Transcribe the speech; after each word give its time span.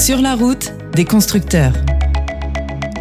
Sur 0.00 0.22
la 0.22 0.34
route 0.34 0.72
des 0.94 1.04
constructeurs. 1.04 1.74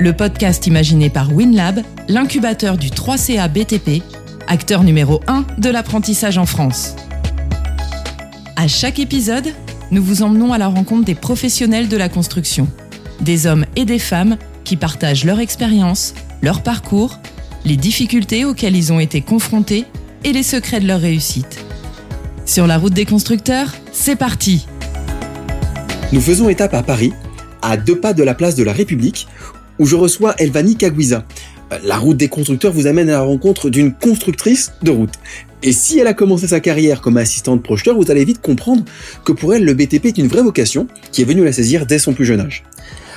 Le 0.02 0.12
podcast 0.12 0.68
imaginé 0.68 1.10
par 1.10 1.32
WinLab, 1.32 1.80
l'incubateur 2.10 2.78
du 2.78 2.90
3CA 2.90 3.48
BTP, 3.48 4.04
acteur 4.48 4.84
numéro 4.84 5.22
1 5.28 5.46
de 5.60 5.70
l'apprentissage 5.70 6.38
en 6.38 6.46
France. 6.46 6.98
À 8.58 8.68
chaque 8.68 9.00
épisode, 9.00 9.54
nous 9.92 10.04
vous 10.04 10.24
emmenons 10.24 10.52
à 10.52 10.58
la 10.58 10.68
rencontre 10.68 11.06
des 11.06 11.16
professionnels 11.16 11.88
de 11.88 11.96
la 11.96 12.10
construction, 12.10 12.68
des 13.22 13.48
hommes 13.48 13.66
et 13.78 13.86
des 13.86 14.00
femmes 14.00 14.36
qui 14.66 14.76
partagent 14.76 15.24
leur 15.24 15.40
expérience, 15.40 16.14
leur 16.42 16.64
parcours, 16.64 17.18
les 17.64 17.78
difficultés 17.78 18.44
auxquelles 18.44 18.76
ils 18.76 18.92
ont 18.92 19.00
été 19.00 19.22
confrontés 19.22 19.86
et 20.26 20.34
les 20.34 20.44
secrets 20.44 20.82
de 20.82 20.88
leur 20.88 21.00
réussite. 21.00 21.64
Sur 22.46 22.68
la 22.68 22.78
route 22.78 22.94
des 22.94 23.06
constructeurs, 23.06 23.74
c'est 23.94 24.18
parti 24.18 24.66
Nous 26.12 26.22
faisons 26.22 26.50
étape 26.50 26.74
à 26.74 26.82
Paris, 26.82 27.14
à 27.62 27.78
deux 27.78 28.00
pas 28.00 28.14
de 28.14 28.24
la 28.24 28.34
place 28.34 28.56
de 28.56 28.64
la 28.64 28.74
République, 28.74 29.28
où 29.78 29.86
je 29.86 29.96
reçois 29.96 30.34
Elvani 30.40 30.76
Kaguiza. 30.76 31.24
La 31.84 31.98
route 31.98 32.18
des 32.18 32.30
constructeurs 32.30 32.74
vous 32.74 32.88
amène 32.88 33.10
à 33.10 33.14
la 33.14 33.22
rencontre 33.22 33.70
d'une 33.70 33.94
constructrice 33.94 34.72
de 34.82 34.90
route. 34.90 35.14
Et 35.62 35.72
si 35.72 36.00
elle 36.00 36.08
a 36.08 36.16
commencé 36.16 36.48
sa 36.48 36.62
carrière 36.62 37.02
comme 37.02 37.18
assistante 37.18 37.62
projeteur, 37.62 37.96
vous 37.96 38.10
allez 38.10 38.26
vite 38.26 38.42
comprendre 38.42 38.84
que 39.24 39.34
pour 39.34 39.54
elle, 39.54 39.64
le 39.64 39.76
BTP 39.76 40.06
est 40.06 40.18
une 40.18 40.28
vraie 40.28 40.42
vocation 40.42 40.88
qui 41.12 41.22
est 41.22 41.26
venue 41.26 41.46
la 41.46 41.54
saisir 41.54 41.86
dès 41.86 42.00
son 42.00 42.14
plus 42.14 42.26
jeune 42.26 42.40
âge. 42.40 42.64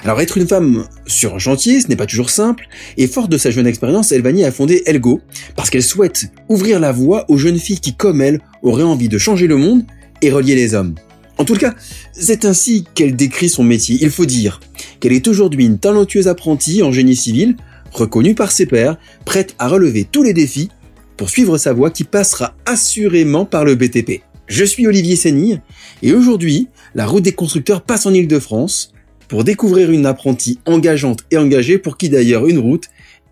Alors 0.04 0.20
être 0.20 0.36
une 0.36 0.46
femme 0.46 0.84
sur 1.06 1.34
un 1.34 1.38
chantier, 1.38 1.80
ce 1.80 1.88
n'est 1.88 1.96
pas 1.96 2.04
toujours 2.04 2.28
simple, 2.28 2.68
et 2.98 3.06
forte 3.06 3.30
de 3.30 3.38
sa 3.38 3.50
jeune 3.50 3.66
expérience, 3.66 4.12
Elvani 4.12 4.44
a 4.44 4.52
fondé 4.52 4.82
Elgo, 4.84 5.22
parce 5.56 5.70
qu'elle 5.70 5.82
souhaite 5.82 6.26
ouvrir 6.50 6.78
la 6.78 6.92
voie 6.92 7.24
aux 7.30 7.38
jeunes 7.38 7.58
filles 7.58 7.80
qui, 7.80 7.94
comme 7.94 8.20
elle, 8.20 8.40
auraient 8.62 8.82
envie 8.82 9.08
de 9.08 9.16
changer 9.16 9.46
le 9.46 9.56
monde 9.56 9.84
et 10.20 10.30
relier 10.30 10.56
les 10.56 10.74
hommes. 10.74 10.94
En 11.38 11.44
tout 11.44 11.54
cas, 11.54 11.74
c'est 12.12 12.44
ainsi 12.44 12.84
qu'elle 12.94 13.16
décrit 13.16 13.48
son 13.48 13.64
métier. 13.64 13.98
Il 14.00 14.10
faut 14.10 14.26
dire 14.26 14.60
qu'elle 15.00 15.12
est 15.12 15.28
aujourd'hui 15.28 15.66
une 15.66 15.78
talentueuse 15.78 16.28
apprentie 16.28 16.82
en 16.82 16.92
génie 16.92 17.16
civil, 17.16 17.56
reconnue 17.90 18.34
par 18.34 18.52
ses 18.52 18.66
pairs, 18.66 18.96
prête 19.24 19.54
à 19.58 19.68
relever 19.68 20.06
tous 20.10 20.22
les 20.22 20.32
défis 20.32 20.70
pour 21.16 21.30
suivre 21.30 21.58
sa 21.58 21.72
voie 21.72 21.90
qui 21.90 22.04
passera 22.04 22.54
assurément 22.66 23.44
par 23.44 23.64
le 23.64 23.74
BTP. 23.74 24.22
Je 24.46 24.64
suis 24.64 24.86
Olivier 24.86 25.16
Sénille 25.16 25.60
et 26.02 26.12
aujourd'hui, 26.12 26.68
la 26.94 27.06
route 27.06 27.22
des 27.22 27.32
constructeurs 27.32 27.82
passe 27.82 28.06
en 28.06 28.12
Ile-de-France 28.12 28.92
pour 29.28 29.44
découvrir 29.44 29.90
une 29.90 30.04
apprentie 30.04 30.58
engageante 30.66 31.20
et 31.30 31.38
engagée 31.38 31.78
pour 31.78 31.96
qui 31.96 32.10
d'ailleurs 32.10 32.46
une 32.46 32.58
route 32.58 32.84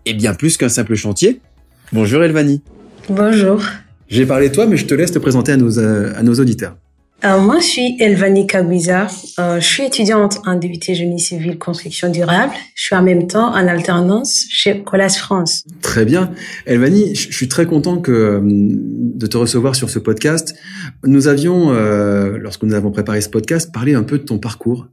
est 0.05 0.13
bien 0.13 0.33
plus 0.33 0.57
qu'un 0.57 0.69
simple 0.69 0.95
chantier. 0.95 1.41
Bonjour 1.93 2.23
Elvani. 2.23 2.61
Bonjour. 3.09 3.61
J'ai 4.09 4.25
parlé 4.25 4.49
de 4.49 4.53
toi, 4.55 4.65
mais 4.65 4.77
je 4.77 4.85
te 4.85 4.93
laisse 4.93 5.11
te 5.11 5.19
présenter 5.19 5.51
à 5.51 5.57
nos, 5.57 5.77
euh, 5.77 6.13
à 6.15 6.23
nos 6.23 6.33
auditeurs. 6.35 6.75
Euh, 7.23 7.39
moi, 7.39 7.59
je 7.59 7.65
suis 7.65 7.97
Elvani 7.99 8.47
Kaguiza. 8.47 9.07
Euh, 9.39 9.59
je 9.59 9.65
suis 9.65 9.83
étudiante 9.83 10.39
en 10.47 10.55
DUT 10.57 10.79
Génie 10.81 11.19
Civil 11.19 11.59
Construction 11.59 12.09
Durable. 12.09 12.51
Je 12.73 12.85
suis 12.85 12.95
en 12.95 13.03
même 13.03 13.27
temps 13.27 13.49
en 13.49 13.67
alternance 13.67 14.45
chez 14.49 14.81
Colas 14.81 15.09
France. 15.09 15.63
Très 15.81 16.03
bien. 16.03 16.31
Elvani, 16.65 17.13
je 17.13 17.31
suis 17.31 17.47
très 17.47 17.67
content 17.67 17.97
que, 17.97 18.11
euh, 18.11 18.39
de 18.41 19.27
te 19.27 19.37
recevoir 19.37 19.75
sur 19.75 19.91
ce 19.91 19.99
podcast. 19.99 20.55
Nous 21.05 21.27
avions, 21.27 21.71
euh, 21.71 22.39
lorsque 22.39 22.63
nous 22.63 22.73
avons 22.73 22.89
préparé 22.89 23.21
ce 23.21 23.29
podcast, 23.29 23.71
parlé 23.71 23.93
un 23.93 24.03
peu 24.03 24.17
de 24.17 24.23
ton 24.23 24.39
parcours. 24.39 24.87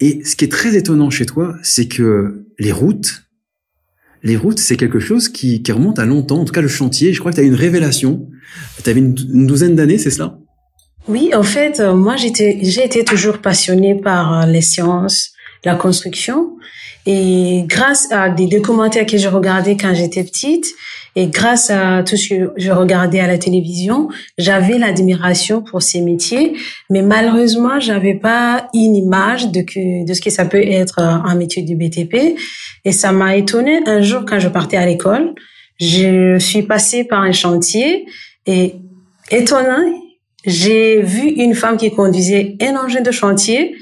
Et 0.00 0.22
ce 0.24 0.36
qui 0.36 0.44
est 0.44 0.52
très 0.52 0.76
étonnant 0.76 1.08
chez 1.08 1.24
toi, 1.24 1.56
c'est 1.62 1.88
que 1.88 2.44
les 2.58 2.72
routes, 2.72 3.22
les 4.22 4.36
routes, 4.36 4.58
c'est 4.58 4.76
quelque 4.76 5.00
chose 5.00 5.30
qui, 5.30 5.62
qui 5.62 5.72
remonte 5.72 5.98
à 5.98 6.04
longtemps. 6.04 6.40
En 6.40 6.44
tout 6.44 6.52
cas, 6.52 6.60
le 6.60 6.68
chantier, 6.68 7.14
je 7.14 7.20
crois 7.20 7.30
que 7.30 7.36
tu 7.36 7.40
as 7.40 7.44
eu 7.44 7.48
une 7.48 7.54
révélation. 7.54 8.28
Tu 8.84 8.90
avais 8.90 9.00
une, 9.00 9.16
une 9.32 9.46
douzaine 9.46 9.76
d'années, 9.76 9.96
c'est 9.96 10.10
cela? 10.10 10.39
Oui, 11.08 11.30
en 11.34 11.42
fait, 11.42 11.80
euh, 11.80 11.94
moi, 11.94 12.16
j'étais, 12.16 12.58
j'ai 12.62 12.84
été 12.84 13.04
toujours 13.04 13.38
passionnée 13.38 13.94
par 13.94 14.42
euh, 14.42 14.46
les 14.46 14.62
sciences, 14.62 15.32
la 15.64 15.74
construction. 15.74 16.56
Et 17.06 17.64
grâce 17.66 18.12
à 18.12 18.28
des 18.28 18.46
documentaires 18.46 19.06
que 19.06 19.16
je 19.16 19.28
regardais 19.28 19.76
quand 19.76 19.94
j'étais 19.94 20.22
petite, 20.22 20.66
et 21.16 21.26
grâce 21.26 21.70
à 21.70 22.02
tout 22.04 22.16
ce 22.16 22.28
que 22.28 22.52
je 22.56 22.70
regardais 22.70 23.20
à 23.20 23.26
la 23.26 23.38
télévision, 23.38 24.08
j'avais 24.38 24.78
l'admiration 24.78 25.62
pour 25.62 25.82
ces 25.82 26.02
métiers. 26.02 26.52
Mais 26.88 27.02
malheureusement, 27.02 27.80
j'avais 27.80 28.14
pas 28.14 28.68
une 28.74 28.94
image 28.94 29.50
de, 29.50 29.62
que, 29.62 30.06
de 30.06 30.14
ce 30.14 30.20
que 30.20 30.30
ça 30.30 30.44
peut 30.44 30.62
être 30.62 31.00
euh, 31.00 31.28
un 31.28 31.34
métier 31.34 31.62
du 31.62 31.74
BTP. 31.74 32.36
Et 32.84 32.92
ça 32.92 33.12
m'a 33.12 33.36
étonnée 33.36 33.80
un 33.86 34.02
jour 34.02 34.22
quand 34.28 34.38
je 34.38 34.48
partais 34.48 34.76
à 34.76 34.86
l'école. 34.86 35.34
Je 35.80 36.38
suis 36.38 36.62
passée 36.62 37.04
par 37.04 37.22
un 37.22 37.32
chantier 37.32 38.06
et 38.46 38.74
étonnant, 39.30 39.82
j'ai 40.44 41.02
vu 41.02 41.28
une 41.28 41.54
femme 41.54 41.76
qui 41.76 41.90
conduisait 41.90 42.56
un 42.60 42.76
engin 42.76 43.00
de 43.00 43.10
chantier 43.10 43.74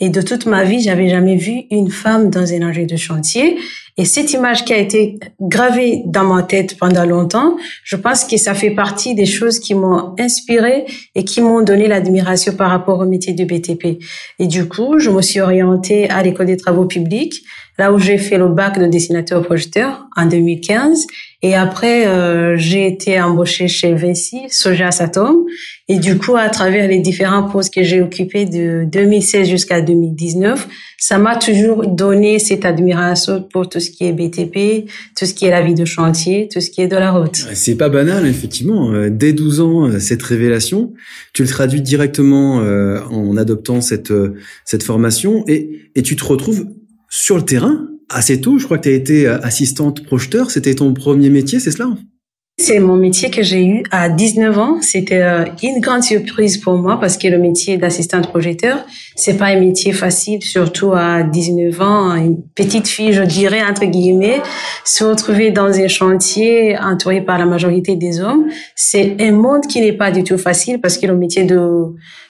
et 0.00 0.08
de 0.08 0.20
toute 0.20 0.46
ma 0.46 0.64
vie, 0.64 0.80
j'avais 0.80 1.08
jamais 1.08 1.36
vu 1.36 1.62
une 1.70 1.90
femme 1.90 2.28
dans 2.28 2.52
un 2.52 2.68
engin 2.68 2.84
de 2.84 2.96
chantier. 2.96 3.56
Et 3.96 4.04
cette 4.04 4.32
image 4.32 4.64
qui 4.64 4.72
a 4.72 4.76
été 4.76 5.20
gravée 5.40 6.02
dans 6.04 6.24
ma 6.24 6.42
tête 6.42 6.76
pendant 6.76 7.06
longtemps, 7.06 7.56
je 7.84 7.94
pense 7.94 8.24
que 8.24 8.36
ça 8.36 8.54
fait 8.54 8.72
partie 8.72 9.14
des 9.14 9.24
choses 9.24 9.60
qui 9.60 9.74
m'ont 9.74 10.14
inspirée 10.18 10.84
et 11.14 11.24
qui 11.24 11.40
m'ont 11.40 11.62
donné 11.62 11.86
l'admiration 11.86 12.54
par 12.54 12.70
rapport 12.70 12.98
au 12.98 13.04
métier 13.04 13.34
du 13.34 13.46
BTP. 13.46 14.02
Et 14.40 14.48
du 14.48 14.66
coup, 14.68 14.98
je 14.98 15.10
me 15.10 15.22
suis 15.22 15.40
orientée 15.40 16.10
à 16.10 16.24
l'école 16.24 16.46
des 16.46 16.56
travaux 16.56 16.86
publics, 16.86 17.44
là 17.78 17.92
où 17.92 17.98
j'ai 17.98 18.18
fait 18.18 18.38
le 18.38 18.48
bac 18.48 18.78
de 18.78 18.86
dessinateur 18.86 19.42
projeteur 19.42 20.06
en 20.16 20.26
2015 20.26 21.06
et 21.44 21.54
après, 21.54 22.06
euh, 22.06 22.56
j'ai 22.56 22.86
été 22.86 23.20
embauchée 23.20 23.68
chez 23.68 23.92
Vessi, 23.92 24.38
Soja 24.48 24.90
Satom. 24.90 25.44
Et 25.88 25.98
du 25.98 26.16
coup, 26.16 26.36
à 26.36 26.48
travers 26.48 26.88
les 26.88 27.00
différents 27.00 27.42
postes 27.42 27.74
que 27.74 27.82
j'ai 27.82 28.00
occupés 28.00 28.46
de 28.46 28.86
2016 28.90 29.46
jusqu'à 29.46 29.82
2019, 29.82 30.66
ça 30.96 31.18
m'a 31.18 31.36
toujours 31.36 31.86
donné 31.86 32.38
cette 32.38 32.64
admiration 32.64 33.46
pour 33.52 33.68
tout 33.68 33.78
ce 33.78 33.90
qui 33.90 34.06
est 34.06 34.14
BTP, 34.14 34.88
tout 35.14 35.26
ce 35.26 35.34
qui 35.34 35.44
est 35.44 35.50
la 35.50 35.60
vie 35.60 35.74
de 35.74 35.84
chantier, 35.84 36.48
tout 36.50 36.62
ce 36.62 36.70
qui 36.70 36.80
est 36.80 36.88
de 36.88 36.96
la 36.96 37.10
route. 37.10 37.36
C'est 37.52 37.76
pas 37.76 37.90
banal, 37.90 38.26
effectivement. 38.26 38.90
Euh, 38.92 39.10
dès 39.10 39.34
12 39.34 39.60
ans, 39.60 39.84
euh, 39.84 39.98
cette 39.98 40.22
révélation, 40.22 40.94
tu 41.34 41.42
le 41.42 41.48
traduis 41.48 41.82
directement 41.82 42.62
en 43.10 43.36
adoptant 43.36 43.82
cette, 43.82 44.12
cette 44.64 44.82
formation 44.82 45.44
et, 45.46 45.90
et 45.94 46.02
tu 46.02 46.16
te 46.16 46.24
retrouves 46.24 46.64
sur 47.14 47.36
le 47.36 47.44
terrain 47.44 47.86
assez 48.08 48.40
tôt. 48.40 48.58
Je 48.58 48.64
crois 48.64 48.78
que 48.78 48.82
tu 48.82 48.88
as 48.88 48.92
été 48.92 49.26
euh, 49.28 49.38
assistante 49.42 50.04
projeteur. 50.04 50.50
C'était 50.50 50.74
ton 50.74 50.92
premier 50.92 51.30
métier, 51.30 51.60
c'est 51.60 51.70
cela 51.70 51.90
c'est 52.56 52.78
mon 52.78 52.96
métier 52.96 53.30
que 53.30 53.42
j'ai 53.42 53.66
eu 53.66 53.82
à 53.90 54.08
19 54.08 54.58
ans. 54.58 54.80
C'était 54.80 55.22
euh, 55.22 55.44
une 55.64 55.80
grande 55.80 56.04
surprise 56.04 56.56
pour 56.58 56.74
moi 56.74 57.00
parce 57.00 57.18
que 57.18 57.26
le 57.26 57.36
métier 57.36 57.78
d'assistante 57.78 58.28
projecteur, 58.28 58.78
c'est 59.16 59.36
pas 59.36 59.46
un 59.46 59.58
métier 59.58 59.92
facile, 59.92 60.40
surtout 60.40 60.92
à 60.92 61.24
19 61.24 61.80
ans, 61.80 62.14
une 62.14 62.44
petite 62.54 62.86
fille, 62.86 63.12
je 63.12 63.24
dirais 63.24 63.60
entre 63.68 63.86
guillemets, 63.86 64.40
se 64.84 65.02
retrouver 65.02 65.50
dans 65.50 65.80
un 65.80 65.88
chantier 65.88 66.78
entouré 66.78 67.22
par 67.22 67.38
la 67.38 67.44
majorité 67.44 67.96
des 67.96 68.20
hommes. 68.20 68.46
C'est 68.76 69.16
un 69.18 69.32
monde 69.32 69.66
qui 69.66 69.80
n'est 69.80 69.92
pas 69.92 70.12
du 70.12 70.22
tout 70.22 70.38
facile 70.38 70.80
parce 70.80 70.96
que 70.96 71.08
le 71.08 71.16
métier 71.16 71.42
de 71.42 71.58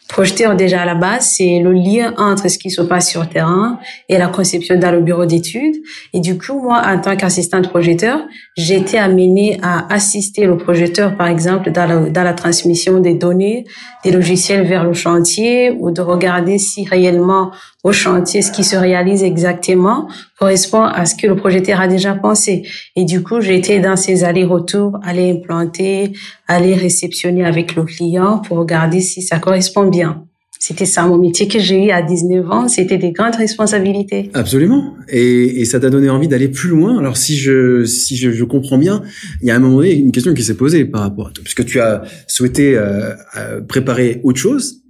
Projeteur, 0.09 0.55
déjà 0.55 0.83
à 0.83 0.85
la 0.85 0.95
base, 0.95 1.35
c'est 1.37 1.61
le 1.61 1.73
lien 1.73 2.15
entre 2.19 2.49
ce 2.49 2.59
qui 2.59 2.71
se 2.71 2.83
passe 2.83 3.09
sur 3.11 3.29
terrain 3.29 3.79
et 4.09 4.19
la 4.19 4.29
conception 4.29 4.79
dans 4.79 4.93
le 4.93 5.01
bureau 5.01 5.25
d'études. 5.25 5.77
Et 6.13 6.21
du 6.21 6.37
coup, 6.39 6.61
moi, 6.61 6.83
en 6.85 7.01
tant 7.01 7.17
qu'assistante 7.17 7.69
projecteur, 7.69 8.21
été 8.57 8.99
amenée 8.99 9.59
à 9.63 9.93
assister 9.93 10.45
le 10.47 10.59
projecteur, 10.59 11.17
par 11.17 11.29
exemple, 11.29 11.73
dans 11.73 12.23
la 12.23 12.33
transmission 12.35 13.01
des 13.01 13.15
données, 13.15 13.65
des 14.05 14.13
logiciels 14.13 14.67
vers 14.67 14.85
le 14.85 14.93
chantier 14.93 15.75
ou 15.81 15.91
de 15.91 16.03
regarder 16.03 16.59
si 16.59 16.87
réellement 16.87 17.51
au 17.85 17.93
chantier, 17.93 18.43
ce 18.43 18.51
qui 18.51 18.65
se 18.65 18.77
réalise 18.77 19.23
exactement 19.23 20.09
correspond 20.39 20.83
à 20.83 21.05
ce 21.05 21.15
que 21.15 21.27
le 21.27 21.37
projecteur 21.37 21.81
a 21.81 21.87
déjà 21.87 22.15
pensé. 22.15 22.63
Et 22.97 23.05
du 23.05 23.23
coup, 23.23 23.39
été 23.41 23.79
dans 23.79 23.97
ces 23.97 24.25
allers-retours, 24.25 24.99
aller 25.05 25.31
implanter, 25.31 26.13
aller 26.49 26.75
réceptionner 26.75 27.45
avec 27.45 27.77
le 27.77 27.85
client 27.85 28.39
pour 28.39 28.59
regarder 28.59 29.01
si 29.01 29.23
ça 29.23 29.39
correspond 29.39 29.87
bien. 29.87 30.25
C'était 30.59 30.87
ça 30.87 31.07
mon 31.07 31.19
métier 31.19 31.47
que 31.47 31.59
j'ai 31.59 31.87
eu 31.87 31.91
à 31.91 32.01
19 32.01 32.51
ans. 32.51 32.69
C'était 32.69 32.97
des 32.97 33.13
grandes 33.13 33.35
responsabilités. 33.35 34.31
Absolument. 34.33 34.95
Et, 35.11 35.61
et 35.61 35.65
ça 35.67 35.79
t'a 35.79 35.91
donné 35.91 36.09
envie 36.09 36.27
d'aller 36.27 36.49
plus 36.49 36.71
loin. 36.71 36.99
Alors 36.99 37.19
si 37.19 37.37
je 37.37 37.85
si 37.85 38.17
je, 38.17 38.31
je, 38.31 38.45
comprends 38.45 38.79
bien, 38.79 39.03
il 39.43 39.49
y 39.49 39.51
a 39.51 39.57
un 39.57 39.59
moment 39.59 39.77
donné 39.77 39.93
une 39.93 40.11
question 40.11 40.33
qui 40.33 40.43
s'est 40.43 40.57
posée 40.57 40.87
par 40.87 41.03
rapport 41.03 41.29
à 41.29 41.31
toi, 41.33 41.45
puisque 41.45 41.67
tu 41.67 41.81
as 41.81 42.03
souhaité 42.27 42.79
euh, 42.79 43.11
euh 43.37 43.61
préparer 43.61 44.23
autre 44.25 44.39
chose 44.39 44.84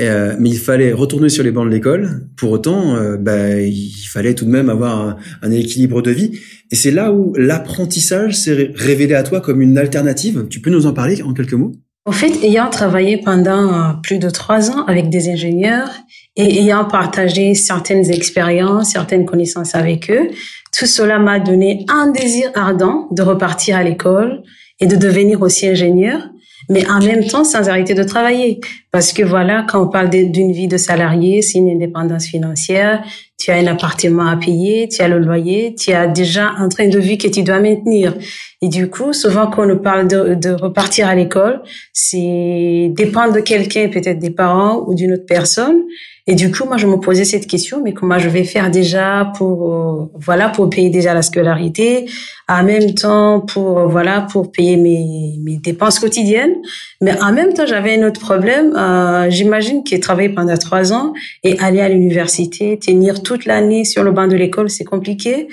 euh, 0.00 0.34
mais 0.40 0.50
il 0.50 0.58
fallait 0.58 0.92
retourner 0.92 1.28
sur 1.28 1.44
les 1.44 1.52
bancs 1.52 1.66
de 1.66 1.70
l'école. 1.70 2.26
Pour 2.36 2.50
autant, 2.50 2.96
euh, 2.96 3.16
bah, 3.16 3.60
il 3.60 4.06
fallait 4.10 4.34
tout 4.34 4.44
de 4.44 4.50
même 4.50 4.68
avoir 4.68 5.16
un, 5.42 5.50
équilibre 5.50 6.02
de 6.02 6.10
vie. 6.10 6.38
Et 6.72 6.74
c'est 6.74 6.90
là 6.90 7.12
où 7.12 7.32
l'apprentissage 7.36 8.36
s'est 8.36 8.72
révélé 8.74 9.14
à 9.14 9.22
toi 9.22 9.40
comme 9.40 9.62
une 9.62 9.78
alternative. 9.78 10.46
Tu 10.50 10.60
peux 10.60 10.70
nous 10.70 10.86
en 10.86 10.92
parler 10.92 11.22
en 11.22 11.32
quelques 11.32 11.54
mots? 11.54 11.72
En 12.06 12.12
fait, 12.12 12.44
ayant 12.44 12.68
travaillé 12.68 13.18
pendant 13.18 13.72
euh, 13.72 13.92
plus 14.02 14.18
de 14.18 14.28
trois 14.30 14.70
ans 14.70 14.84
avec 14.86 15.10
des 15.10 15.30
ingénieurs 15.30 15.90
et 16.36 16.60
ayant 16.60 16.84
partagé 16.84 17.54
certaines 17.54 18.10
expériences, 18.10 18.90
certaines 18.90 19.24
connaissances 19.24 19.74
avec 19.74 20.10
eux, 20.10 20.28
tout 20.76 20.86
cela 20.86 21.20
m'a 21.20 21.38
donné 21.38 21.86
un 21.88 22.10
désir 22.10 22.50
ardent 22.54 23.08
de 23.12 23.22
repartir 23.22 23.76
à 23.76 23.84
l'école 23.84 24.42
et 24.80 24.86
de 24.86 24.96
devenir 24.96 25.40
aussi 25.40 25.68
ingénieur 25.68 26.28
mais 26.68 26.88
en 26.88 27.00
même 27.00 27.24
temps 27.26 27.44
sans 27.44 27.68
arrêter 27.68 27.94
de 27.94 28.02
travailler. 28.02 28.60
Parce 28.90 29.12
que 29.12 29.22
voilà, 29.22 29.64
quand 29.68 29.82
on 29.82 29.88
parle 29.88 30.10
d'une 30.10 30.52
vie 30.52 30.68
de 30.68 30.76
salarié, 30.76 31.42
c'est 31.42 31.58
une 31.58 31.70
indépendance 31.70 32.26
financière, 32.26 33.04
tu 33.38 33.50
as 33.50 33.56
un 33.56 33.66
appartement 33.66 34.26
à 34.26 34.36
payer, 34.36 34.88
tu 34.88 35.02
as 35.02 35.08
le 35.08 35.18
loyer, 35.18 35.74
tu 35.74 35.92
as 35.92 36.06
déjà 36.06 36.52
un 36.56 36.68
train 36.68 36.88
de 36.88 36.98
vie 36.98 37.18
que 37.18 37.28
tu 37.28 37.42
dois 37.42 37.60
maintenir. 37.60 38.14
Et 38.62 38.68
du 38.68 38.88
coup, 38.88 39.12
souvent 39.12 39.48
quand 39.48 39.68
on 39.68 39.78
parle 39.78 40.08
de, 40.08 40.34
de 40.34 40.50
repartir 40.50 41.08
à 41.08 41.14
l'école, 41.14 41.60
c'est 41.92 42.92
dépendre 42.96 43.34
de 43.34 43.40
quelqu'un, 43.40 43.88
peut-être 43.88 44.18
des 44.18 44.30
parents 44.30 44.84
ou 44.86 44.94
d'une 44.94 45.12
autre 45.12 45.26
personne. 45.26 45.82
Et 46.26 46.34
du 46.36 46.50
coup, 46.50 46.64
moi, 46.64 46.78
je 46.78 46.86
me 46.86 46.96
posais 46.96 47.26
cette 47.26 47.46
question, 47.46 47.82
mais 47.84 47.92
comment 47.92 48.18
je 48.18 48.30
vais 48.30 48.44
faire 48.44 48.70
déjà 48.70 49.30
pour, 49.36 49.74
euh, 49.74 50.10
voilà, 50.14 50.48
pour 50.48 50.70
payer 50.70 50.88
déjà 50.88 51.12
la 51.12 51.20
scolarité, 51.20 52.06
en 52.48 52.64
même 52.64 52.94
temps 52.94 53.40
pour, 53.40 53.78
euh, 53.78 53.86
voilà, 53.86 54.22
pour 54.22 54.50
payer 54.50 54.78
mes, 54.78 55.34
mes 55.42 55.58
dépenses 55.58 55.98
quotidiennes. 55.98 56.54
Mais 57.02 57.12
en 57.22 57.30
même 57.30 57.52
temps, 57.52 57.66
j'avais 57.66 58.00
un 58.00 58.06
autre 58.08 58.20
problème. 58.20 58.74
Euh, 58.74 59.28
J'imagine 59.28 59.84
qu'il 59.84 60.00
travaillé 60.00 60.30
pendant 60.30 60.56
trois 60.56 60.94
ans 60.94 61.12
et 61.42 61.58
aller 61.58 61.80
à 61.82 61.90
l'université, 61.90 62.78
tenir 62.78 63.22
toute 63.22 63.44
l'année 63.44 63.84
sur 63.84 64.02
le 64.02 64.10
banc 64.10 64.26
de 64.26 64.36
l'école, 64.36 64.70
c'est 64.70 64.84
compliqué. 64.84 65.48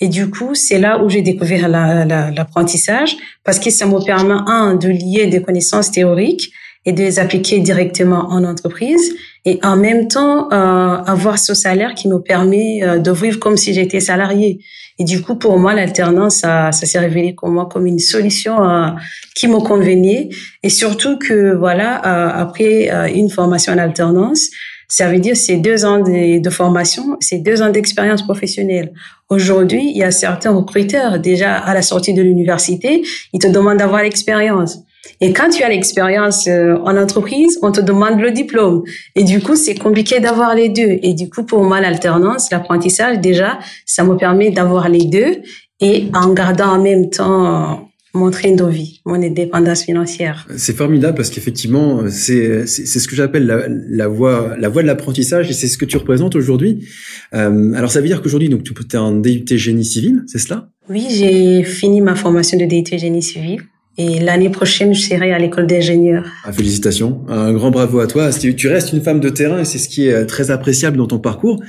Et 0.00 0.08
du 0.08 0.30
coup, 0.30 0.54
c'est 0.54 0.78
là 0.78 1.02
où 1.04 1.10
j'ai 1.10 1.20
découvert 1.22 1.68
l'apprentissage 1.68 3.12
la, 3.12 3.22
parce 3.44 3.58
que 3.58 3.68
ça 3.68 3.84
me 3.86 4.02
permet, 4.04 4.34
un, 4.46 4.74
de 4.74 4.88
lier 4.88 5.26
des 5.26 5.42
connaissances 5.42 5.90
théoriques 5.90 6.50
et 6.86 6.92
de 6.92 7.02
les 7.02 7.18
appliquer 7.18 7.60
directement 7.60 8.28
en 8.30 8.44
entreprise 8.44 9.14
et 9.44 9.58
en 9.62 9.76
même 9.76 10.08
temps 10.08 10.48
euh, 10.52 11.02
avoir 11.06 11.38
ce 11.38 11.54
salaire 11.54 11.94
qui 11.94 12.08
me 12.08 12.18
permet 12.18 12.82
euh, 12.82 12.98
de 12.98 13.10
vivre 13.10 13.38
comme 13.38 13.56
si 13.56 13.72
j'étais 13.74 14.00
salarié. 14.00 14.60
Et 14.98 15.04
du 15.04 15.22
coup, 15.22 15.34
pour 15.34 15.58
moi, 15.58 15.74
l'alternance, 15.74 16.36
ça, 16.36 16.70
ça 16.70 16.86
s'est 16.86 17.00
révélé 17.00 17.32
pour 17.32 17.48
moi 17.48 17.68
comme 17.70 17.86
une 17.86 17.98
solution 17.98 18.64
euh, 18.64 18.88
qui 19.34 19.48
me 19.48 19.58
convenait. 19.58 20.28
Et 20.62 20.68
surtout 20.68 21.18
que, 21.18 21.54
voilà, 21.54 22.00
euh, 22.06 22.42
après 22.42 22.90
euh, 22.92 23.08
une 23.12 23.28
formation 23.28 23.72
en 23.72 23.78
alternance, 23.78 24.46
ça 24.86 25.10
veut 25.10 25.18
dire 25.18 25.36
c'est 25.36 25.56
deux 25.56 25.84
ans 25.84 25.98
de, 25.98 26.40
de 26.40 26.50
formation, 26.50 27.16
c'est 27.18 27.38
deux 27.38 27.60
ans 27.62 27.70
d'expérience 27.70 28.22
professionnelle. 28.22 28.92
Aujourd'hui, 29.28 29.90
il 29.90 29.96
y 29.96 30.04
a 30.04 30.12
certains 30.12 30.52
recruteurs 30.52 31.18
déjà 31.18 31.56
à 31.56 31.74
la 31.74 31.82
sortie 31.82 32.14
de 32.14 32.22
l'université, 32.22 33.02
ils 33.32 33.40
te 33.40 33.48
demandent 33.48 33.78
d'avoir 33.78 34.02
l'expérience. 34.02 34.78
Et 35.20 35.32
quand 35.32 35.50
tu 35.50 35.62
as 35.62 35.68
l'expérience 35.68 36.46
euh, 36.46 36.76
en 36.84 36.96
entreprise, 36.96 37.58
on 37.62 37.72
te 37.72 37.80
demande 37.80 38.20
le 38.20 38.30
diplôme. 38.30 38.82
Et 39.14 39.24
du 39.24 39.40
coup, 39.40 39.56
c'est 39.56 39.74
compliqué 39.74 40.20
d'avoir 40.20 40.54
les 40.54 40.68
deux. 40.68 40.98
Et 41.02 41.14
du 41.14 41.28
coup, 41.28 41.44
pour 41.44 41.62
moi, 41.64 41.80
l'alternance, 41.80 42.50
l'apprentissage, 42.50 43.20
déjà, 43.20 43.58
ça 43.86 44.04
me 44.04 44.16
permet 44.16 44.50
d'avoir 44.50 44.88
les 44.88 45.04
deux 45.04 45.42
et 45.80 46.08
en 46.14 46.32
gardant 46.32 46.68
en 46.68 46.82
même 46.82 47.10
temps 47.10 47.90
mon 48.14 48.30
train 48.30 48.54
de 48.54 48.64
vie, 48.64 49.00
mon 49.04 49.20
indépendance 49.20 49.82
financière. 49.82 50.46
C'est 50.56 50.76
formidable 50.76 51.16
parce 51.16 51.30
qu'effectivement, 51.30 52.04
c'est 52.08 52.66
c'est 52.66 53.00
ce 53.00 53.08
que 53.08 53.16
j'appelle 53.16 53.44
la, 53.44 53.66
la 53.68 54.08
voie 54.08 54.54
la 54.56 54.68
voie 54.68 54.82
de 54.82 54.86
l'apprentissage 54.86 55.50
et 55.50 55.52
c'est 55.52 55.66
ce 55.66 55.76
que 55.76 55.84
tu 55.84 55.96
représentes 55.96 56.36
aujourd'hui. 56.36 56.86
Euh, 57.34 57.72
alors 57.74 57.90
ça 57.90 58.00
veut 58.00 58.06
dire 58.06 58.22
qu'aujourd'hui 58.22 58.48
donc 58.48 58.62
tu 58.62 58.72
es 58.72 58.96
en 58.96 59.12
DUT 59.12 59.44
génie 59.56 59.84
civil, 59.84 60.22
c'est 60.26 60.38
cela? 60.38 60.68
Oui, 60.88 61.06
j'ai 61.10 61.64
fini 61.64 62.00
ma 62.00 62.14
formation 62.14 62.56
de 62.56 62.66
DUT 62.66 62.96
génie 62.96 63.22
civil. 63.22 63.62
Et 63.96 64.18
l'année 64.18 64.50
prochaine, 64.50 64.92
je 64.92 65.00
serai 65.00 65.32
à 65.32 65.38
l'école 65.38 65.68
d'ingénieur. 65.68 66.24
Ah, 66.44 66.52
félicitations. 66.52 67.24
Un 67.28 67.52
grand 67.52 67.70
bravo 67.70 68.00
à 68.00 68.08
toi. 68.08 68.30
Tu 68.32 68.68
restes 68.68 68.92
une 68.92 69.00
femme 69.00 69.20
de 69.20 69.28
terrain 69.28 69.60
et 69.60 69.64
c'est 69.64 69.78
ce 69.78 69.88
qui 69.88 70.08
est 70.08 70.12
euh, 70.12 70.24
très 70.24 70.50
appréciable 70.50 70.96
dans 70.96 71.06
ton 71.06 71.20
parcours. 71.20 71.62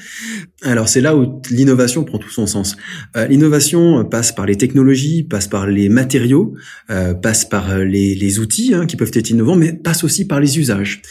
Alors 0.63 0.89
c'est 0.89 1.01
là 1.01 1.15
où 1.15 1.39
l'innovation 1.51 2.03
prend 2.03 2.17
tout 2.17 2.31
son 2.31 2.47
sens. 2.47 2.77
Euh, 3.15 3.27
l'innovation 3.27 4.03
passe 4.05 4.31
par 4.31 4.47
les 4.47 4.55
technologies, 4.55 5.21
passe 5.21 5.47
par 5.47 5.67
les 5.67 5.87
matériaux, 5.87 6.55
euh, 6.89 7.13
passe 7.13 7.45
par 7.45 7.77
les, 7.77 8.15
les 8.15 8.39
outils 8.39 8.73
hein, 8.73 8.87
qui 8.87 8.95
peuvent 8.95 9.11
être 9.13 9.29
innovants, 9.29 9.55
mais 9.55 9.73
passe 9.73 10.03
aussi 10.03 10.25
par 10.25 10.39
les 10.39 10.57
usages. 10.57 11.03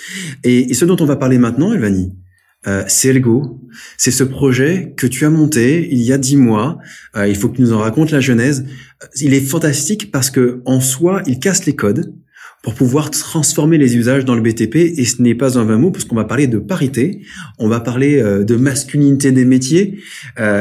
Et, 0.43 0.71
et 0.71 0.75
ce 0.75 0.85
dont 0.85 0.97
on 0.99 1.05
va 1.07 1.15
parler 1.15 1.39
maintenant, 1.39 1.73
Elvanie, 1.73 2.13
euh, 2.67 2.85
c'est 2.87 3.09
Elgo. 3.09 3.61
C'est 3.99 4.11
ce 4.11 4.25
projet 4.25 4.95
que 4.97 5.07
tu 5.07 5.25
as 5.25 5.31
monté 5.31 5.89
il 5.91 6.01
y 6.01 6.13
a 6.13 6.19
dix 6.19 6.37
mois. 6.37 6.79
Euh, 7.17 7.27
il 7.29 7.37
faut 7.37 7.49
que 7.49 7.57
tu 7.57 7.63
nous 7.63 7.73
en 7.73 7.79
racontes 7.79 8.11
la 8.11 8.21
genèse. 8.21 8.65
Il 9.21 9.35
est 9.35 9.41
fantastique 9.41 10.11
parce 10.11 10.31
que 10.31 10.63
en 10.65 10.81
soi, 10.81 11.23
il 11.27 11.39
casse 11.39 11.67
les 11.67 11.77
codes 11.77 12.15
pour 12.63 12.75
pouvoir 12.75 13.11
transformer 13.11 13.77
les 13.77 13.97
usages 13.97 14.25
dans 14.25 14.35
le 14.35 14.41
BTP. 14.41 14.77
Et 14.77 15.05
ce 15.05 15.21
n'est 15.21 15.35
pas 15.35 15.59
un 15.59 15.65
vain 15.65 15.77
mot 15.77 15.91
parce 15.91 16.05
qu'on 16.05 16.17
va 16.17 16.25
parler 16.25 16.47
de 16.47 16.59
parité, 16.59 17.21
on 17.59 17.69
va 17.69 17.81
parler 17.81 18.23
euh, 18.23 18.45
de 18.45 18.57
masculinité 18.57 19.33
des 19.33 19.45
métiers. 19.45 19.99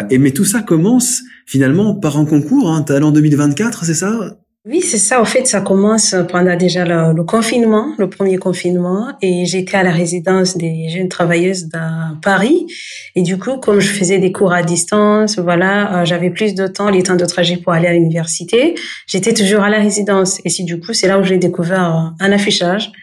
et 0.09 0.17
mais 0.17 0.31
tout 0.31 0.45
ça 0.45 0.61
commence 0.61 1.21
finalement 1.45 1.95
par 1.95 2.17
un 2.17 2.25
concours. 2.25 2.69
Hein, 2.69 2.81
Talent 2.81 3.11
2024, 3.11 3.85
c'est 3.85 3.93
ça? 3.93 4.37
Oui, 4.65 4.81
c'est 4.81 4.97
ça. 4.97 5.19
En 5.19 5.25
fait, 5.25 5.45
ça 5.45 5.59
commence 5.59 6.15
pendant 6.31 6.55
déjà 6.55 6.85
le, 6.85 7.23
confinement, 7.23 7.93
le 7.97 8.09
premier 8.09 8.37
confinement, 8.37 9.09
et 9.21 9.45
j'étais 9.45 9.75
à 9.75 9.83
la 9.83 9.91
résidence 9.91 10.55
des 10.55 10.87
jeunes 10.87 11.09
travailleuses 11.09 11.67
dans 11.67 12.17
Paris. 12.21 12.67
Et 13.15 13.23
du 13.23 13.37
coup, 13.37 13.57
comme 13.57 13.81
je 13.81 13.89
faisais 13.89 14.19
des 14.19 14.31
cours 14.31 14.53
à 14.53 14.63
distance, 14.63 15.37
voilà, 15.37 16.01
euh, 16.01 16.05
j'avais 16.05 16.29
plus 16.29 16.55
de 16.55 16.67
temps, 16.67 16.89
les 16.89 17.03
temps 17.03 17.17
de 17.17 17.25
trajet 17.25 17.57
pour 17.57 17.73
aller 17.73 17.87
à 17.87 17.93
l'université. 17.93 18.75
J'étais 19.05 19.33
toujours 19.33 19.63
à 19.63 19.69
la 19.69 19.79
résidence. 19.79 20.39
Et 20.45 20.49
si 20.49 20.63
du 20.63 20.79
coup, 20.79 20.93
c'est 20.93 21.09
là 21.09 21.19
où 21.19 21.23
j'ai 21.23 21.37
découvert 21.37 22.13
un 22.17 22.31
affichage, 22.31 22.93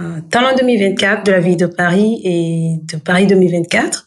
euh, 0.00 0.20
Talent 0.28 0.56
2024 0.58 1.24
de 1.24 1.30
la 1.30 1.38
ville 1.38 1.56
de 1.56 1.66
Paris 1.66 2.20
et 2.24 2.78
de 2.92 2.96
Paris 2.96 3.28
2024. 3.28 4.04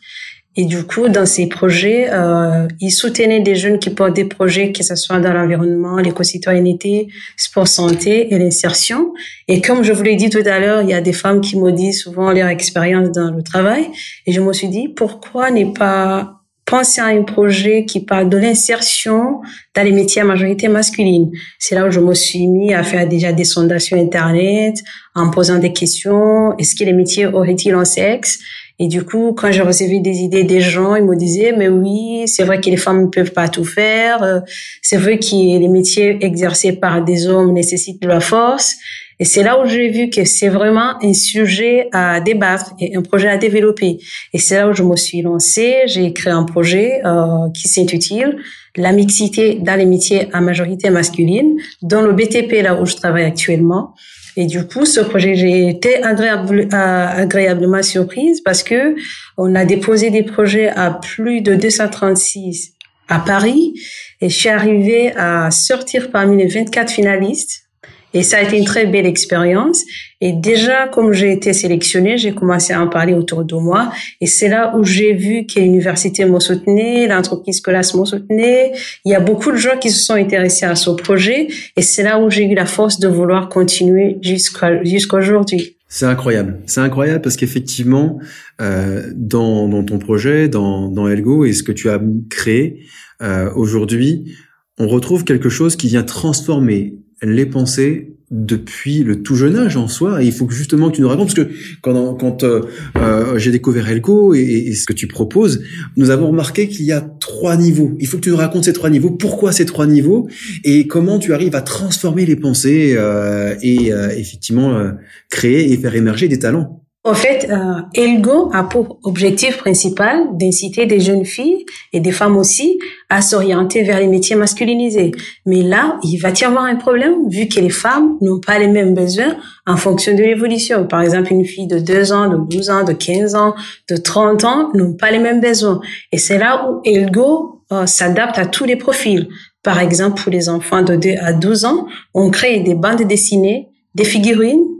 Et 0.59 0.65
du 0.65 0.83
coup, 0.83 1.07
dans 1.07 1.27
ces 1.27 1.47
projets, 1.47 2.07
euh, 2.11 2.67
ils 2.81 2.89
soutenaient 2.89 3.41
des 3.41 3.55
jeunes 3.55 3.77
qui 3.77 3.91
portent 3.91 4.15
des 4.15 4.25
projets, 4.25 4.71
que 4.71 4.83
ce 4.83 4.95
soit 4.95 5.19
dans 5.19 5.31
l'environnement, 5.31 5.97
l'éco-citoyenneté, 5.97 7.09
sport 7.37 7.67
santé 7.67 8.33
et 8.33 8.39
l'insertion. 8.39 9.13
Et 9.47 9.61
comme 9.61 9.83
je 9.83 9.93
vous 9.93 10.01
l'ai 10.01 10.15
dit 10.15 10.31
tout 10.31 10.43
à 10.43 10.59
l'heure, 10.59 10.81
il 10.81 10.89
y 10.89 10.95
a 10.95 11.01
des 11.01 11.13
femmes 11.13 11.41
qui 11.41 11.59
me 11.59 11.71
disent 11.71 12.01
souvent 12.01 12.31
leur 12.31 12.47
expérience 12.47 13.11
dans 13.11 13.29
le 13.29 13.43
travail. 13.43 13.87
Et 14.25 14.31
je 14.31 14.41
me 14.41 14.51
suis 14.51 14.67
dit, 14.67 14.89
pourquoi 14.89 15.51
ne 15.51 15.65
pas 15.65 16.37
penser 16.67 16.99
à 16.99 17.05
un 17.05 17.23
projet 17.23 17.85
qui 17.85 18.01
parle 18.01 18.27
de 18.27 18.37
l'insertion 18.37 19.39
dans 19.73 19.83
les 19.83 19.93
métiers 19.93 20.21
à 20.21 20.25
majorité 20.25 20.67
masculine. 20.67 21.31
C'est 21.57 21.75
là 21.75 21.87
où 21.87 21.91
je 21.91 22.01
me 22.01 22.13
suis 22.13 22.45
mis 22.45 22.73
à 22.73 22.83
faire 22.83 23.07
déjà 23.07 23.31
des 23.31 23.45
sondages 23.45 23.83
sur 23.83 23.97
Internet, 23.97 24.75
en 25.15 25.31
posant 25.31 25.59
des 25.59 25.71
questions. 25.71 26.55
Est-ce 26.57 26.75
que 26.75 26.83
les 26.83 26.91
métiers 26.93 27.25
auraient-ils 27.25 27.73
un 27.73 27.85
sexe? 27.85 28.39
Et 28.79 28.87
du 28.87 29.03
coup, 29.03 29.33
quand 29.33 29.51
j'ai 29.51 29.61
reçu 29.61 29.99
des 29.99 30.17
idées 30.17 30.43
des 30.43 30.61
gens, 30.61 30.95
ils 30.95 31.03
me 31.03 31.15
disaient, 31.15 31.53
mais 31.57 31.67
oui, 31.67 32.27
c'est 32.27 32.43
vrai 32.43 32.61
que 32.61 32.69
les 32.69 32.77
femmes 32.77 33.05
ne 33.05 33.07
peuvent 33.07 33.33
pas 33.33 33.49
tout 33.49 33.65
faire. 33.65 34.21
Euh, 34.21 34.39
c'est 34.83 34.97
vrai 34.97 35.17
que 35.17 35.31
les 35.31 35.67
métiers 35.67 36.17
exercés 36.21 36.73
par 36.73 37.03
des 37.03 37.27
hommes 37.27 37.53
nécessitent 37.53 38.01
de 38.01 38.07
la 38.07 38.19
force. 38.19 38.75
Et 39.19 39.25
c'est 39.25 39.41
là 39.41 39.59
où 39.59 39.67
j'ai 39.67 39.89
vu 39.89 40.09
que 40.11 40.25
c'est 40.25 40.49
vraiment 40.49 40.93
un 41.03 41.13
sujet 41.13 41.89
à 41.91 42.19
débattre 42.19 42.73
et 42.79 42.95
un 42.95 43.01
projet 43.01 43.27
à 43.27 43.37
développer. 43.37 43.97
Et 44.31 44.37
c'est 44.37 44.57
là 44.57 44.69
où 44.69 44.73
je 44.73 44.83
me 44.83 44.95
suis 44.95 45.23
lancée. 45.23 45.83
J'ai 45.87 46.13
créé 46.13 46.31
un 46.31 46.43
projet 46.43 47.01
euh, 47.03 47.49
qui 47.51 47.67
s'intitule 47.67 48.37
La 48.75 48.91
mixité 48.91 49.55
dans 49.55 49.75
les 49.75 49.87
métiers 49.87 50.27
à 50.33 50.41
majorité 50.41 50.91
masculine, 50.91 51.57
dans 51.81 52.01
le 52.01 52.13
BTP, 52.13 52.61
là 52.61 52.79
où 52.79 52.85
je 52.85 52.95
travaille 52.95 53.23
actuellement. 53.23 53.95
Et 54.39 54.45
du 54.45 54.67
coup, 54.67 54.85
ce 54.85 54.99
projet, 54.99 55.33
j'ai 55.33 55.67
été 55.67 56.05
euh, 56.05 56.67
agréablement 56.71 57.81
surprise 57.81 58.41
parce 58.41 58.61
que 58.61 58.95
on 59.35 59.55
a 59.55 59.65
déposé 59.65 60.11
des 60.11 60.21
projets 60.21 60.69
à 60.69 60.91
plus 60.91 61.41
de 61.41 61.55
236 61.55 62.75
à 63.09 63.19
Paris 63.19 63.73
et 64.21 64.29
je 64.29 64.35
suis 64.35 64.49
arrivée 64.49 65.11
à 65.15 65.49
sortir 65.49 66.11
parmi 66.11 66.37
les 66.37 66.47
24 66.47 66.91
finalistes 66.91 67.66
et 68.13 68.23
ça 68.23 68.37
a 68.37 68.41
été 68.41 68.57
une 68.57 68.65
très 68.65 68.85
belle 68.85 69.05
expérience. 69.05 69.83
Et 70.21 70.31
déjà, 70.31 70.87
comme 70.87 71.13
j'ai 71.13 71.31
été 71.31 71.53
sélectionnée, 71.53 72.17
j'ai 72.17 72.33
commencé 72.33 72.73
à 72.73 72.81
en 72.81 72.87
parler 72.87 73.13
autour 73.13 73.43
de 73.43 73.55
moi. 73.55 73.91
Et 74.21 74.25
c'est 74.25 74.47
là 74.49 74.75
où 74.75 74.83
j'ai 74.83 75.13
vu 75.13 75.45
que 75.45 75.59
l'université 75.59 76.25
me 76.25 76.39
soutenait, 76.39 77.07
l'entreprise 77.07 77.61
Colas 77.61 77.93
me 77.97 78.05
soutenait. 78.05 78.71
Il 79.05 79.11
y 79.11 79.15
a 79.15 79.19
beaucoup 79.19 79.51
de 79.51 79.57
gens 79.57 79.77
qui 79.77 79.91
se 79.91 80.03
sont 80.03 80.13
intéressés 80.13 80.65
à 80.65 80.75
ce 80.75 80.89
projet. 80.89 81.47
Et 81.75 81.81
c'est 81.81 82.03
là 82.03 82.19
où 82.19 82.29
j'ai 82.29 82.45
eu 82.45 82.55
la 82.55 82.65
force 82.65 82.99
de 82.99 83.07
vouloir 83.07 83.49
continuer 83.49 84.17
jusqu'à 84.21 84.83
jusqu'à 84.83 85.17
aujourd'hui. 85.17 85.75
C'est 85.89 86.05
incroyable, 86.05 86.59
c'est 86.65 86.81
incroyable 86.81 87.21
parce 87.21 87.37
qu'effectivement, 87.37 88.19
euh, 88.59 89.09
dans, 89.15 89.69
dans 89.69 89.83
ton 89.83 89.99
projet, 89.99 90.49
dans, 90.49 90.89
dans 90.89 91.07
Elgo 91.07 91.45
et 91.45 91.53
ce 91.53 91.63
que 91.63 91.71
tu 91.71 91.89
as 91.89 91.99
créé 92.29 92.81
euh, 93.21 93.49
aujourd'hui, 93.55 94.35
on 94.77 94.87
retrouve 94.87 95.23
quelque 95.23 95.47
chose 95.47 95.77
qui 95.77 95.87
vient 95.87 96.03
transformer 96.03 96.95
les 97.21 97.45
pensées 97.45 98.13
depuis 98.29 99.03
le 99.03 99.23
tout 99.23 99.35
jeune 99.35 99.55
âge 99.55 99.77
en 99.77 99.87
soi. 99.87 100.21
Et 100.21 100.25
il 100.25 100.33
faut 100.33 100.45
que 100.45 100.53
justement 100.53 100.89
que 100.89 100.95
tu 100.97 101.01
nous 101.01 101.07
racontes, 101.07 101.33
parce 101.33 101.47
que 101.47 101.53
quand, 101.81 102.15
quand 102.15 102.43
euh, 102.43 102.61
euh, 102.97 103.37
j'ai 103.37 103.51
découvert 103.51 103.89
Elco 103.89 104.33
et, 104.33 104.73
ce 104.73 104.85
que 104.85 104.93
tu 104.93 105.07
proposes, 105.07 105.63
nous 105.95 106.09
avons 106.09 106.27
remarqué 106.27 106.67
qu'il 106.67 106.85
y 106.85 106.91
a 106.91 107.01
trois 107.01 107.55
niveaux. 107.55 107.95
Il 107.99 108.07
faut 108.07 108.17
que 108.17 108.23
tu 108.23 108.29
nous 108.29 108.37
racontes 108.37 108.65
ces 108.65 108.73
trois 108.73 108.89
niveaux, 108.89 109.11
pourquoi 109.11 109.51
ces 109.53 109.65
trois 109.65 109.87
niveaux, 109.87 110.27
et 110.63 110.87
comment 110.87 111.19
tu 111.19 111.33
arrives 111.33 111.55
à 111.55 111.61
transformer 111.61 112.25
les 112.25 112.35
pensées 112.35 112.95
euh, 112.97 113.55
et 113.61 113.91
effectivement 114.17 114.91
créer 115.29 115.71
et 115.71 115.77
faire 115.77 115.95
émerger 115.95 116.27
des 116.27 116.39
talents? 116.39 116.83
En 117.07 117.13
fait, 117.13 117.47
euh, 117.49 117.79
Elgo 117.93 118.51
a 118.53 118.65
pour 118.65 118.99
objectif 119.05 119.59
principal 119.59 120.27
d'inciter 120.33 120.85
des 120.87 120.99
jeunes 120.99 121.23
filles 121.23 121.65
et 121.93 122.01
des 122.01 122.11
femmes 122.11 122.35
aussi 122.35 122.79
à 123.07 123.21
s'orienter 123.21 123.83
vers 123.83 124.01
les 124.01 124.07
métiers 124.07 124.35
masculinisés. 124.35 125.13
Mais 125.45 125.61
là, 125.61 125.97
il 126.03 126.17
va 126.17 126.31
y 126.31 126.43
avoir 126.43 126.65
un 126.65 126.75
problème 126.75 127.29
vu 127.29 127.47
que 127.47 127.61
les 127.61 127.69
femmes 127.69 128.17
n'ont 128.19 128.41
pas 128.41 128.59
les 128.59 128.67
mêmes 128.67 128.93
besoins 128.93 129.37
en 129.65 129.77
fonction 129.77 130.15
de 130.15 130.21
l'évolution. 130.21 130.85
Par 130.85 131.01
exemple, 131.01 131.31
une 131.31 131.45
fille 131.45 131.67
de 131.67 131.79
2 131.79 132.11
ans, 132.11 132.27
de 132.27 132.39
12 132.53 132.69
ans, 132.71 132.83
de 132.83 132.91
15 132.91 133.35
ans, 133.35 133.55
de 133.89 133.95
30 133.95 134.43
ans 134.43 134.69
n'ont 134.73 134.91
pas 134.91 135.09
les 135.09 135.19
mêmes 135.19 135.39
besoins. 135.39 135.79
Et 136.11 136.17
c'est 136.17 136.37
là 136.37 136.69
où 136.69 136.81
Elgo 136.83 137.61
euh, 137.71 137.85
s'adapte 137.85 138.37
à 138.37 138.45
tous 138.45 138.65
les 138.65 138.75
profils. 138.75 139.29
Par 139.63 139.79
exemple, 139.79 140.21
pour 140.21 140.29
les 140.33 140.49
enfants 140.49 140.81
de 140.81 140.97
2 140.97 141.11
à 141.21 141.31
12 141.31 141.63
ans, 141.63 141.87
on 142.13 142.31
crée 142.31 142.59
des 142.59 142.75
bandes 142.75 143.03
dessinées, 143.03 143.69
des 143.95 144.03
figurines, 144.03 144.76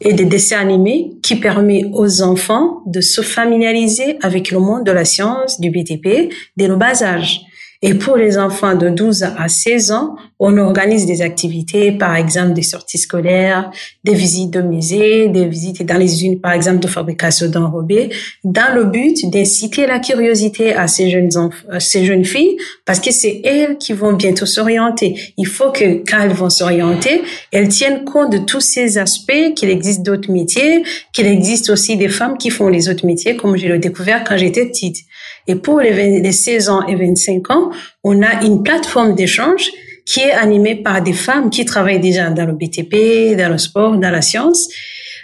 et 0.00 0.12
des 0.12 0.24
dessins 0.24 0.58
animés 0.58 1.12
qui 1.22 1.36
permet 1.36 1.84
aux 1.92 2.22
enfants 2.22 2.82
de 2.86 3.00
se 3.00 3.20
familiariser 3.20 4.18
avec 4.22 4.50
le 4.50 4.58
monde 4.58 4.84
de 4.84 4.92
la 4.92 5.04
science, 5.04 5.60
du 5.60 5.70
BTP, 5.70 6.32
dès 6.56 6.68
le 6.68 6.76
bas 6.76 7.02
âge. 7.02 7.42
Et 7.82 7.94
pour 7.94 8.16
les 8.18 8.36
enfants 8.36 8.74
de 8.74 8.90
12 8.90 9.22
à 9.22 9.48
16 9.48 9.92
ans, 9.92 10.16
on 10.38 10.58
organise 10.58 11.06
des 11.06 11.22
activités, 11.22 11.92
par 11.92 12.14
exemple 12.14 12.52
des 12.52 12.62
sorties 12.62 12.98
scolaires, 12.98 13.70
des 14.04 14.12
visites 14.12 14.50
de 14.50 14.60
musées, 14.60 15.28
des 15.28 15.46
visites 15.46 15.86
dans 15.86 15.96
les 15.96 16.12
usines, 16.12 16.40
par 16.40 16.52
exemple, 16.52 16.80
de 16.80 16.88
fabrication 16.88 17.48
d'enrobés, 17.48 18.10
dans 18.44 18.74
le 18.74 18.84
but 18.84 19.30
d'inciter 19.30 19.86
la 19.86 19.98
curiosité 19.98 20.74
à 20.74 20.88
ces 20.88 21.10
jeunes 21.10 21.34
enfants, 21.38 21.56
ces 21.78 22.04
jeunes 22.04 22.26
filles, 22.26 22.58
parce 22.84 23.00
que 23.00 23.10
c'est 23.12 23.40
elles 23.44 23.78
qui 23.78 23.94
vont 23.94 24.12
bientôt 24.12 24.46
s'orienter. 24.46 25.18
Il 25.38 25.46
faut 25.46 25.70
que 25.70 26.02
quand 26.06 26.20
elles 26.20 26.34
vont 26.34 26.50
s'orienter, 26.50 27.22
elles 27.50 27.68
tiennent 27.68 28.04
compte 28.04 28.30
de 28.30 28.38
tous 28.38 28.60
ces 28.60 28.98
aspects, 28.98 29.54
qu'il 29.56 29.70
existe 29.70 30.02
d'autres 30.02 30.30
métiers, 30.30 30.84
qu'il 31.14 31.26
existe 31.26 31.70
aussi 31.70 31.96
des 31.96 32.10
femmes 32.10 32.36
qui 32.36 32.50
font 32.50 32.68
les 32.68 32.90
autres 32.90 33.06
métiers, 33.06 33.36
comme 33.36 33.56
je 33.56 33.66
l'ai 33.66 33.78
découvert 33.78 34.22
quand 34.24 34.36
j'étais 34.36 34.66
petite. 34.66 34.98
Et 35.46 35.54
pour 35.54 35.80
les, 35.80 36.20
les 36.20 36.32
16 36.32 36.68
ans 36.68 36.86
et 36.86 36.94
25 36.94 37.50
ans, 37.50 37.70
on 38.04 38.22
a 38.22 38.44
une 38.44 38.62
plateforme 38.62 39.14
d'échange 39.14 39.70
qui 40.04 40.20
est 40.20 40.32
animée 40.32 40.76
par 40.76 41.02
des 41.02 41.12
femmes 41.12 41.50
qui 41.50 41.64
travaillent 41.64 42.00
déjà 42.00 42.30
dans 42.30 42.46
le 42.46 42.52
BTP, 42.52 43.36
dans 43.36 43.50
le 43.50 43.58
sport, 43.58 43.96
dans 43.96 44.10
la 44.10 44.22
science 44.22 44.68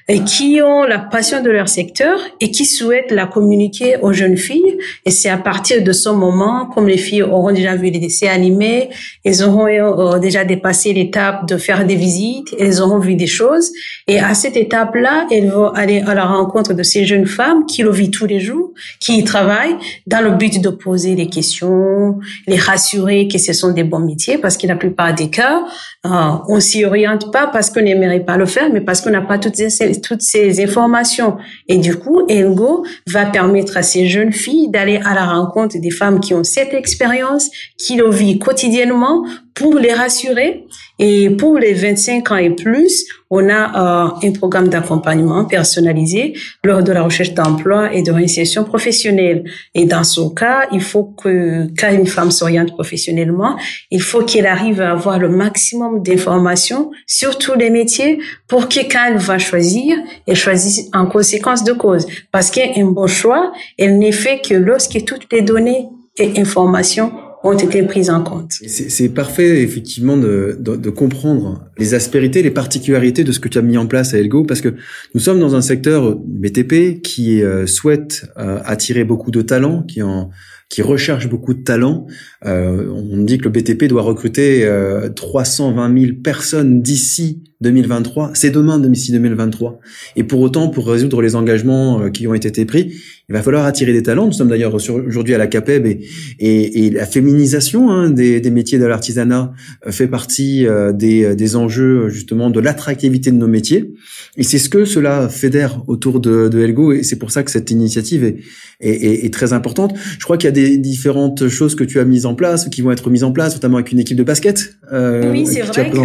et 0.09 0.21
qui 0.21 0.61
ont 0.63 0.85
la 0.85 1.01
passion 1.01 1.43
de 1.43 1.51
leur 1.51 1.69
secteur 1.69 2.21
et 2.41 2.53
qui 2.53 2.65
souhaitent 2.65 3.11
la 3.11 3.27
communiquer 3.27 3.97
aux 4.03 4.13
jeunes 4.13 4.37
filles. 4.37 4.79
Et 5.05 5.11
c'est 5.11 5.29
à 5.29 5.37
partir 5.37 5.83
de 5.83 5.93
ce 5.93 6.09
moment, 6.09 6.67
comme 6.67 6.87
les 6.87 6.97
filles 6.97 7.25
auront 7.25 7.53
déjà 7.53 7.75
vu 7.75 7.91
les 7.91 7.99
dessins 7.99 8.29
animés, 8.29 8.89
elles 9.25 9.43
auront 9.43 9.67
euh, 9.67 10.19
déjà 10.19 10.45
dépassé 10.45 10.93
l'étape 10.93 11.49
de 11.49 11.57
faire 11.57 11.85
des 11.85 11.97
visites, 11.97 12.55
elles 12.59 12.81
auront 12.81 13.01
vu 13.01 13.17
des 13.17 13.27
choses. 13.27 13.73
Et 14.07 14.21
à 14.21 14.35
cette 14.35 14.57
étape-là, 14.57 15.27
elles 15.33 15.51
vont 15.51 15.71
aller 15.71 16.01
à 16.07 16.15
la 16.15 16.25
rencontre 16.25 16.73
de 16.73 16.83
ces 16.85 17.05
jeunes 17.05 17.27
femmes 17.27 17.67
qui 17.67 17.83
le 17.83 17.91
vivent 17.91 18.11
tous 18.11 18.27
les 18.27 18.39
jours, 18.39 18.73
qui 19.01 19.19
y 19.19 19.25
travaillent 19.25 19.77
dans 20.07 20.21
le 20.21 20.31
but 20.31 20.63
de 20.63 20.69
poser 20.69 21.17
des 21.17 21.27
questions, 21.27 22.19
les 22.47 22.57
rassurer 22.57 23.27
que 23.27 23.39
ce 23.39 23.53
sont 23.53 23.73
des 23.73 23.83
bons 23.83 23.99
métiers, 23.99 24.39
parce 24.39 24.57
que 24.57 24.69
la 24.69 24.77
plupart 24.77 25.15
des 25.15 25.31
cas, 25.31 25.65
euh, 26.05 26.09
on 26.49 26.61
s'y 26.61 26.85
oriente 26.85 27.33
pas 27.33 27.49
parce 27.49 27.71
qu'on 27.71 27.83
n'aimerait 27.83 28.21
pas 28.21 28.37
le 28.37 28.47
faire, 28.47 28.71
mais 28.73 28.81
parce 28.81 29.01
qu'on 29.01 29.11
n'a 29.11 29.23
pas 29.23 29.39
toutes 29.39 29.57
ces 29.57 29.96
toutes 30.01 30.23
ces 30.23 30.63
informations. 30.63 31.37
Et 31.69 31.79
du 31.79 31.97
coup, 31.97 32.23
Elgo 32.29 32.85
va 33.07 33.27
permettre 33.27 33.77
à 33.77 33.83
ces 33.83 34.09
jeunes 34.09 34.33
filles 34.33 34.69
d'aller 34.69 35.01
à 35.05 35.15
la 35.15 35.27
rencontre 35.27 35.79
des 35.79 35.91
femmes 35.91 36.21
qui 36.21 36.35
ont 36.35 36.45
cette 36.45 36.75
expérience, 36.75 37.51
qui 37.77 37.97
le 37.97 38.11
vivent 38.11 38.39
quotidiennement 38.39 39.25
pour 39.55 39.75
les 39.75 39.93
rassurer. 39.93 40.67
Et 40.99 41.29
pour 41.31 41.59
les 41.59 41.75
25 41.75 42.31
ans 42.31 42.37
et 42.37 42.51
plus, 42.51 43.07
on 43.29 43.49
a 43.49 44.07
euh, 44.15 44.29
un 44.29 44.33
programme 44.33 44.69
d'accompagnement 44.69 45.45
personnalisé 45.45 46.35
lors 46.65 46.83
de 46.83 46.93
la 46.93 47.03
recherche 47.03 47.35
d'emploi 47.35 47.93
et 47.93 48.03
de 48.03 48.13
réinsertion 48.13 48.65
professionnelle. 48.65 49.45
Et 49.75 49.85
dans 49.85 50.05
ce 50.05 50.33
cas, 50.35 50.69
il 50.73 50.81
faut 50.81 51.05
que 51.05 51.67
quand 51.79 51.93
une 51.93 52.07
femme 52.07 52.31
s'oriente 52.31 52.73
professionnellement, 52.73 53.57
il 53.91 54.01
faut 54.01 54.23
qu'elle 54.23 54.47
arrive 54.47 54.81
à 54.81 54.93
avoir 54.93 55.19
le 55.19 55.29
maximum 55.29 56.03
d'informations 56.03 56.91
sur 57.07 57.37
tous 57.37 57.55
les 57.55 57.71
métiers 57.71 58.19
pour 58.49 58.69
que 58.69 58.81
quand 58.91 59.07
elle 59.09 59.19
va 59.19 59.39
choisir, 59.39 59.97
elle 60.27 60.37
choisisse 60.37 60.89
en 60.95 61.07
conséquence 61.07 61.65
de 61.65 61.73
cause. 61.73 62.07
Parce 62.33 62.51
qu'un 62.51 62.87
bon 62.87 63.07
choix, 63.07 63.53
elle 63.77 63.99
n'est 63.99 64.13
fait 64.13 64.41
que 64.41 64.55
lorsque 64.55 65.05
toutes 65.05 65.31
les 65.33 65.43
données 65.43 65.89
et 66.19 66.41
informations 66.41 67.13
été 67.53 67.83
prises 67.83 68.11
en 68.11 68.23
compte. 68.23 68.53
C'est 68.53 69.09
parfait, 69.09 69.63
effectivement, 69.63 70.17
de, 70.17 70.57
de, 70.59 70.77
de, 70.77 70.91
comprendre 70.91 71.65
les 71.79 71.95
aspérités, 71.95 72.43
les 72.43 72.51
particularités 72.51 73.25
de 73.25 73.33
ce 73.33 73.41
que 73.41 73.49
tu 73.49 73.59
as 73.59 73.63
mis 73.63 73.77
en 73.77 73.87
place 73.87 74.15
à 74.15 74.19
Elgo, 74.19 74.45
parce 74.45 74.61
que 74.61 74.75
nous 75.15 75.21
sommes 75.21 75.41
dans 75.41 75.55
un 75.55 75.63
secteur 75.63 76.17
BTP 76.17 77.03
qui 77.03 77.43
euh, 77.43 77.67
souhaite 77.67 78.27
euh, 78.39 78.61
attirer 78.65 79.05
beaucoup 79.05 79.31
de 79.31 79.43
talents, 79.43 79.83
qui 79.83 80.03
en 80.03 80.31
qui 80.69 80.83
recherche 80.83 81.29
beaucoup 81.29 81.55
de 81.55 81.63
talents. 81.63 82.07
Euh, 82.45 82.91
on 82.91 83.19
dit 83.19 83.39
que 83.39 83.45
le 83.45 83.51
BTP 83.51 83.85
doit 83.85 84.03
recruter 84.03 84.65
euh, 84.65 85.09
320 85.09 86.01
000 86.01 86.13
personnes 86.23 86.83
d'ici 86.83 87.45
2023. 87.61 88.33
C'est 88.35 88.51
demain 88.51 88.79
d'ici 88.79 89.13
2023. 89.13 89.81
Et 90.17 90.25
pour 90.25 90.41
autant, 90.41 90.69
pour 90.69 90.87
résoudre 90.89 91.23
les 91.23 91.35
engagements 91.37 92.01
euh, 92.01 92.11
qui 92.11 92.27
ont 92.27 92.35
été 92.35 92.65
pris, 92.65 92.93
il 93.29 93.33
va 93.33 93.43
falloir 93.43 93.65
attirer 93.65 93.93
des 93.93 94.03
talents. 94.03 94.27
Nous 94.27 94.33
sommes 94.33 94.51
d'ailleurs 94.51 94.75
aujourd'hui 94.75 95.35
à 95.35 95.39
la 95.39 95.47
CAPEB 95.47 95.87
et, 95.87 96.01
et, 96.39 96.87
et 96.87 96.91
la 96.91 97.07
féminisation 97.07 97.91
hein, 97.91 98.11
des, 98.11 98.41
des, 98.41 98.51
métiers 98.51 98.79
de 98.79 98.85
l'artisanat 98.85 99.53
euh, 99.87 99.91
fait 99.91 100.07
partie 100.07 100.67
euh, 100.67 100.93
des, 100.93 101.35
des, 101.35 101.57
enjeux 101.57 102.09
justement 102.09 102.51
de 102.51 102.61
l'attractivité 102.61 103.33
de 103.33 103.37
nos 103.37 103.49
métiers. 103.49 103.93
Et 104.37 104.43
c'est 104.43 104.59
ce 104.59 104.69
que 104.69 104.85
cela 104.85 105.29
fédère 105.29 105.83
autour 105.89 106.21
de, 106.21 106.49
de 106.49 106.61
Elgo 106.61 106.93
et 106.93 107.03
c'est 107.03 107.17
pour 107.17 107.31
ça 107.31 107.43
que 107.43 107.51
cette 107.51 107.71
initiative 107.71 108.23
est, 108.23 108.37
est, 108.81 109.25
est, 109.25 109.33
très 109.33 109.53
importante. 109.53 109.95
Je 110.19 110.25
crois 110.25 110.37
qu'il 110.37 110.47
y 110.47 110.49
a 110.49 110.53
des 110.53 110.77
différentes 110.79 111.49
choses 111.49 111.75
que 111.75 111.85
tu 111.85 111.99
as 111.99 112.05
mises 112.05 112.27
en 112.27 112.35
place, 112.35 112.69
qui 112.69 112.83
vont 112.83 112.93
être 112.93 113.11
mises 113.11 113.25
en 113.25 113.33
place, 113.33 113.55
notamment 113.55 113.79
avec 113.79 113.93
une 113.93 113.99
équipe 113.99 114.17
de 114.17 114.23
basket. 114.23 114.77
Euh, 114.93 115.33
oui, 115.33 115.47
c'est 115.47 115.63
vrai. 115.63 115.91
Que... 115.91 115.97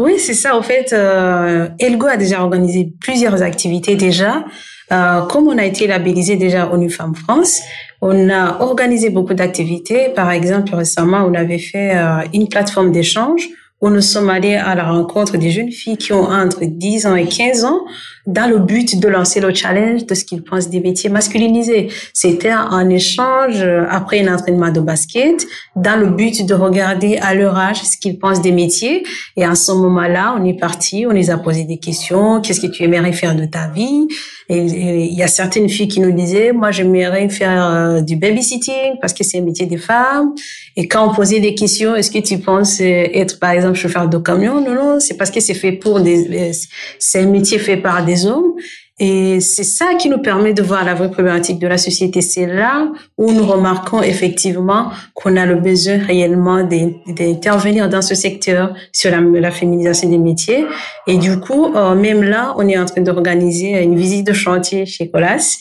Oui, 0.00 0.14
c'est 0.18 0.34
ça. 0.34 0.56
En 0.56 0.62
euh, 0.92 1.68
Elgo 1.78 2.06
a 2.06 2.16
déjà 2.16 2.42
organisé 2.42 2.92
plusieurs 3.00 3.42
activités 3.42 3.96
déjà. 3.96 4.44
Euh, 4.90 5.22
comme 5.22 5.48
on 5.48 5.58
a 5.58 5.64
été 5.64 5.86
labellisé 5.86 6.36
déjà 6.36 6.72
ONU 6.72 6.88
Femmes 6.88 7.14
France, 7.14 7.60
on 8.00 8.30
a 8.30 8.60
organisé 8.60 9.10
beaucoup 9.10 9.34
d'activités. 9.34 10.08
Par 10.14 10.30
exemple, 10.30 10.74
récemment, 10.74 11.26
on 11.28 11.34
avait 11.34 11.58
fait 11.58 11.96
euh, 11.96 12.22
une 12.32 12.48
plateforme 12.48 12.90
d'échange 12.92 13.48
où 13.80 13.90
nous 13.90 14.00
sommes 14.00 14.28
allés 14.28 14.56
à 14.56 14.74
la 14.74 14.90
rencontre 14.90 15.36
des 15.36 15.50
jeunes 15.50 15.70
filles 15.70 15.96
qui 15.96 16.12
ont 16.12 16.28
entre 16.28 16.64
10 16.64 17.06
ans 17.06 17.14
et 17.14 17.26
15 17.26 17.64
ans 17.64 17.80
dans 18.28 18.48
le 18.48 18.58
but 18.58 19.00
de 19.00 19.08
lancer 19.08 19.40
le 19.40 19.54
challenge 19.54 20.04
de 20.04 20.14
ce 20.14 20.24
qu'ils 20.24 20.42
pensent 20.42 20.68
des 20.68 20.80
métiers 20.80 21.08
masculinisés. 21.08 21.88
C'était 22.12 22.50
un 22.50 22.88
échange 22.90 23.62
euh, 23.62 23.86
après 23.88 24.20
un 24.20 24.34
entraînement 24.34 24.70
de 24.70 24.80
basket 24.80 25.46
dans 25.76 25.98
le 25.98 26.06
but 26.06 26.44
de 26.44 26.54
regarder 26.54 27.16
à 27.16 27.34
leur 27.34 27.56
âge 27.56 27.82
ce 27.82 27.96
qu'ils 27.96 28.18
pensent 28.18 28.42
des 28.42 28.52
métiers. 28.52 29.02
Et 29.36 29.44
à 29.44 29.54
ce 29.54 29.72
moment-là, 29.72 30.36
on 30.38 30.44
est 30.44 30.58
parti, 30.58 31.06
on 31.06 31.12
les 31.12 31.30
a 31.30 31.38
posé 31.38 31.64
des 31.64 31.78
questions. 31.78 32.42
Qu'est-ce 32.42 32.60
que 32.60 32.66
tu 32.66 32.84
aimerais 32.84 33.12
faire 33.12 33.34
de 33.34 33.46
ta 33.46 33.68
vie? 33.68 34.08
Et 34.50 34.58
il 34.58 35.14
y 35.14 35.22
a 35.22 35.28
certaines 35.28 35.68
filles 35.68 35.88
qui 35.88 36.00
nous 36.00 36.12
disaient, 36.12 36.52
moi, 36.52 36.70
j'aimerais 36.70 37.28
faire 37.28 37.66
euh, 37.66 38.00
du 38.00 38.16
babysitting 38.16 38.98
parce 39.00 39.12
que 39.12 39.24
c'est 39.24 39.38
un 39.38 39.42
métier 39.42 39.66
des 39.66 39.76
femmes. 39.78 40.34
Et 40.76 40.86
quand 40.86 41.08
on 41.08 41.14
posait 41.14 41.40
des 41.40 41.54
questions, 41.54 41.94
est-ce 41.94 42.10
que 42.10 42.18
tu 42.18 42.38
penses 42.38 42.80
être, 42.80 43.38
par 43.38 43.50
exemple, 43.50 43.67
chauffeur 43.74 44.08
de 44.08 44.18
camion? 44.18 44.60
Non, 44.60 44.74
non, 44.74 45.00
c'est 45.00 45.16
parce 45.16 45.30
que 45.30 45.40
c'est 45.40 45.54
fait 45.54 45.72
pour 45.72 46.00
des, 46.00 46.52
c'est 46.98 47.20
un 47.20 47.26
métier 47.26 47.58
fait 47.58 47.76
par 47.76 48.04
des 48.04 48.26
hommes. 48.26 48.54
Et 49.00 49.38
c'est 49.38 49.64
ça 49.64 49.94
qui 49.94 50.08
nous 50.08 50.18
permet 50.18 50.52
de 50.52 50.62
voir 50.62 50.84
la 50.84 50.94
vraie 50.94 51.10
problématique 51.10 51.60
de 51.60 51.68
la 51.68 51.78
société. 51.78 52.20
C'est 52.20 52.46
là 52.46 52.90
où 53.16 53.30
nous 53.30 53.46
remarquons 53.46 54.02
effectivement 54.02 54.90
qu'on 55.14 55.36
a 55.36 55.46
le 55.46 55.54
besoin 55.54 55.98
réellement 55.98 56.64
d'intervenir 56.64 57.88
dans 57.88 58.02
ce 58.02 58.16
secteur 58.16 58.74
sur 58.92 59.12
la, 59.12 59.50
féminisation 59.52 60.10
des 60.10 60.18
métiers. 60.18 60.66
Et 61.06 61.16
du 61.16 61.38
coup, 61.38 61.72
euh, 61.76 61.94
même 61.94 62.24
là, 62.24 62.54
on 62.56 62.66
est 62.68 62.76
en 62.76 62.86
train 62.86 63.02
d'organiser 63.02 63.80
une 63.80 63.96
visite 63.96 64.26
de 64.26 64.32
chantier 64.32 64.84
chez 64.84 65.08
Colas 65.08 65.58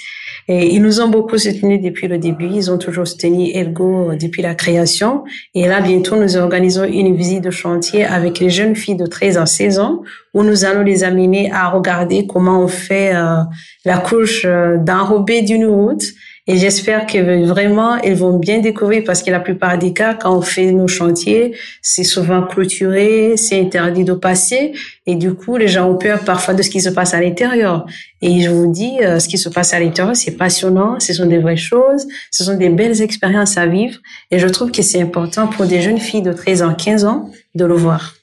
et 0.49 0.73
ils 0.73 0.81
nous 0.81 1.01
ont 1.01 1.09
beaucoup 1.09 1.37
soutenus 1.37 1.81
depuis 1.81 2.07
le 2.07 2.17
début. 2.17 2.47
Ils 2.47 2.71
ont 2.71 2.77
toujours 2.77 3.05
soutenu 3.05 3.51
Ergo 3.53 4.13
depuis 4.15 4.41
la 4.41 4.55
création. 4.55 5.25
Et 5.53 5.67
là, 5.67 5.81
bientôt, 5.81 6.15
nous 6.15 6.37
organisons 6.37 6.85
une 6.85 7.15
visite 7.15 7.43
de 7.43 7.51
chantier 7.51 8.05
avec 8.05 8.39
les 8.39 8.49
jeunes 8.49 8.75
filles 8.75 8.95
de 8.95 9.05
13 9.05 9.37
à 9.37 9.45
16 9.45 9.79
ans 9.79 10.01
où 10.33 10.43
nous 10.43 10.63
allons 10.63 10.83
les 10.83 11.03
amener 11.03 11.51
à 11.51 11.69
regarder 11.69 12.27
comment 12.27 12.61
on 12.61 12.67
fait 12.67 13.13
euh, 13.13 13.41
la 13.83 13.97
couche 13.97 14.43
euh, 14.45 14.77
d'enrobé 14.77 15.41
d'une 15.41 15.65
route 15.65 16.03
et 16.49 16.55
j'espère 16.55 17.05
que 17.05 17.45
vraiment, 17.45 17.97
elles 17.97 18.15
vont 18.15 18.39
bien 18.39 18.59
découvrir 18.59 19.03
parce 19.05 19.21
que 19.21 19.29
la 19.29 19.41
plupart 19.41 19.77
des 19.77 19.91
cas, 19.91 20.13
quand 20.13 20.37
on 20.37 20.41
fait 20.41 20.71
nos 20.71 20.87
chantiers, 20.87 21.55
c'est 21.81 22.05
souvent 22.05 22.41
clôturé, 22.41 23.33
c'est 23.35 23.59
interdit 23.59 24.05
de 24.05 24.13
passer. 24.13 24.71
Et 25.05 25.15
du 25.15 25.33
coup, 25.33 25.57
les 25.57 25.67
gens 25.67 25.89
ont 25.89 25.97
peur 25.97 26.23
parfois 26.23 26.53
de 26.53 26.61
ce 26.61 26.69
qui 26.69 26.79
se 26.79 26.89
passe 26.89 27.13
à 27.13 27.19
l'intérieur. 27.19 27.85
Et 28.21 28.39
je 28.39 28.49
vous 28.49 28.71
dis, 28.71 28.97
euh, 29.01 29.19
ce 29.19 29.27
qui 29.27 29.37
se 29.37 29.49
passe 29.49 29.73
à 29.73 29.79
l'intérieur, 29.81 30.15
c'est 30.15 30.37
passionnant, 30.37 31.01
ce 31.01 31.11
sont 31.11 31.25
des 31.25 31.39
vraies 31.39 31.57
choses, 31.57 32.07
ce 32.31 32.45
sont 32.45 32.55
des 32.55 32.69
belles 32.69 33.01
expériences 33.01 33.57
à 33.57 33.67
vivre. 33.67 33.99
Et 34.31 34.39
je 34.39 34.47
trouve 34.47 34.71
que 34.71 34.81
c'est 34.81 35.01
important 35.01 35.47
pour 35.47 35.65
des 35.65 35.81
jeunes 35.81 35.99
filles 35.99 36.21
de 36.21 36.31
13 36.31 36.61
ans, 36.61 36.73
15 36.73 37.03
ans 37.03 37.29
de 37.55 37.65
le 37.65 37.73
voir. 37.73 38.15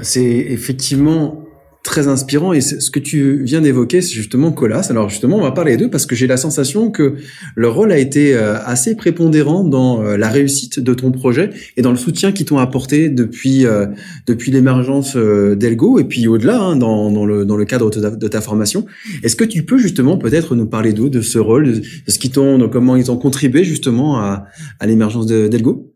C'est 0.00 0.22
effectivement 0.22 1.44
très 1.90 2.06
inspirant. 2.06 2.52
Et 2.52 2.60
ce 2.60 2.88
que 2.88 3.00
tu 3.00 3.42
viens 3.42 3.60
d'évoquer, 3.60 4.00
c'est 4.00 4.14
justement 4.14 4.52
Colas. 4.52 4.86
Alors 4.90 5.08
justement, 5.08 5.38
on 5.38 5.42
va 5.42 5.50
parler 5.50 5.76
d'eux 5.76 5.90
parce 5.90 6.06
que 6.06 6.14
j'ai 6.14 6.28
la 6.28 6.36
sensation 6.36 6.92
que 6.92 7.16
leur 7.56 7.74
rôle 7.74 7.90
a 7.90 7.98
été 7.98 8.32
euh, 8.32 8.56
assez 8.64 8.94
prépondérant 8.94 9.64
dans 9.64 10.00
euh, 10.00 10.16
la 10.16 10.28
réussite 10.28 10.78
de 10.78 10.94
ton 10.94 11.10
projet 11.10 11.50
et 11.76 11.82
dans 11.82 11.90
le 11.90 11.96
soutien 11.96 12.30
qu'ils 12.30 12.46
t'ont 12.46 12.58
apporté 12.58 13.08
depuis 13.08 13.66
euh, 13.66 13.86
depuis 14.28 14.52
l'émergence 14.52 15.16
d'Elgo 15.16 15.98
et 15.98 16.04
puis 16.04 16.28
au-delà 16.28 16.60
hein, 16.60 16.76
dans, 16.76 17.26
le 17.26 17.44
dans 17.44 17.56
le 17.56 17.64
cadre 17.64 17.90
de 17.90 18.28
ta, 18.28 18.40
formation. 18.40 18.86
Est-ce 19.24 19.34
que 19.34 19.44
tu 19.44 19.64
peux 19.64 19.78
justement 19.78 20.16
peut-être 20.16 20.54
nous 20.54 20.66
parler 20.66 20.92
d'eux, 20.92 21.10
de 21.10 21.20
ce 21.20 21.40
rôle, 21.40 21.80
de, 21.80 21.82
ce 22.06 22.18
qu'ils 22.20 22.30
t'ont, 22.30 22.68
comment 22.68 22.94
ils 22.94 23.10
ont 23.10 23.16
contribué 23.16 23.64
justement 23.64 24.20
à 24.20 24.46
l'émergence 24.86 25.26
d'Elgo? 25.26 25.89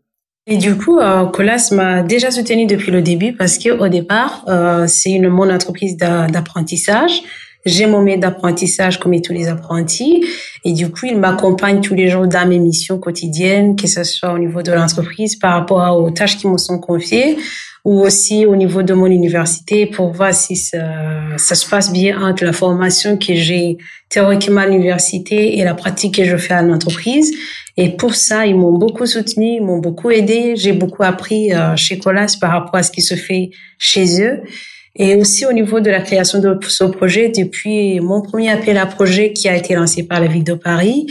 Et 0.47 0.57
du 0.57 0.77
coup, 0.77 0.99
euh, 0.99 1.25
Colas 1.25 1.69
m'a 1.71 2.03
déjà 2.03 2.29
soutenu 2.29 2.67
depuis 2.67 2.91
le 2.91 3.01
début 3.01 3.33
parce 3.33 3.57
que 3.57 3.69
au 3.69 3.87
départ, 3.87 4.45
euh, 4.47 4.85
c'est 4.87 5.11
une 5.11 5.29
mon 5.29 5.49
entreprise 5.49 5.97
d'apprentissage. 5.97 7.23
J'ai 7.65 7.87
mon 7.87 8.03
maître 8.03 8.19
d'apprentissage 8.19 8.99
comme 8.99 9.19
tous 9.21 9.33
les 9.33 9.47
apprentis. 9.47 10.23
Et 10.63 10.73
du 10.73 10.91
coup, 10.91 11.07
il 11.07 11.17
m'accompagne 11.17 11.81
tous 11.81 11.95
les 11.95 12.09
jours 12.09 12.27
dans 12.27 12.47
mes 12.47 12.59
missions 12.59 12.99
quotidiennes, 12.99 13.75
que 13.75 13.87
ce 13.87 14.03
soit 14.03 14.33
au 14.33 14.37
niveau 14.37 14.61
de 14.61 14.71
l'entreprise 14.71 15.35
par 15.35 15.53
rapport 15.53 15.97
aux 15.97 16.11
tâches 16.11 16.37
qui 16.37 16.47
me 16.47 16.59
sont 16.59 16.77
confiées 16.77 17.37
ou 17.83 18.01
aussi 18.01 18.45
au 18.45 18.55
niveau 18.55 18.81
de 18.81 18.93
mon 18.93 19.05
université 19.05 19.85
pour 19.85 20.11
voir 20.11 20.33
si 20.33 20.55
ça, 20.55 20.79
ça 21.37 21.53
se 21.53 21.67
passe 21.69 21.91
bien 21.91 22.19
entre 22.21 22.43
la 22.43 22.53
formation 22.53 23.17
que 23.17 23.35
j'ai 23.35 23.77
théoriquement 24.09 24.61
à 24.61 24.65
l'université 24.67 25.57
et 25.57 25.63
la 25.63 25.75
pratique 25.75 26.15
que 26.15 26.25
je 26.25 26.35
fais 26.37 26.55
à 26.55 26.63
l'entreprise. 26.63 27.31
Et 27.77 27.89
pour 27.89 28.15
ça, 28.15 28.45
ils 28.45 28.55
m'ont 28.55 28.77
beaucoup 28.77 29.05
soutenu, 29.05 29.55
ils 29.55 29.61
m'ont 29.61 29.79
beaucoup 29.79 30.09
aidé. 30.09 30.55
J'ai 30.55 30.71
beaucoup 30.71 31.03
appris 31.03 31.53
euh, 31.53 31.75
chez 31.75 31.99
Colas 31.99 32.37
par 32.39 32.51
rapport 32.51 32.75
à 32.75 32.83
ce 32.83 32.91
qui 32.91 33.01
se 33.01 33.15
fait 33.15 33.51
chez 33.77 34.21
eux. 34.21 34.41
Et 34.95 35.15
aussi 35.15 35.45
au 35.45 35.51
niveau 35.51 35.81
de 35.81 35.89
la 35.89 35.99
création 35.99 36.39
de 36.39 36.57
ce 36.67 36.85
projet, 36.85 37.29
depuis 37.29 37.99
mon 37.99 38.21
premier 38.21 38.49
appel 38.49 38.77
à 38.77 38.85
projet 38.85 39.33
qui 39.33 39.49
a 39.49 39.55
été 39.55 39.75
lancé 39.75 40.03
par 40.03 40.21
la 40.21 40.27
ville 40.27 40.45
de 40.45 40.53
Paris, 40.53 41.07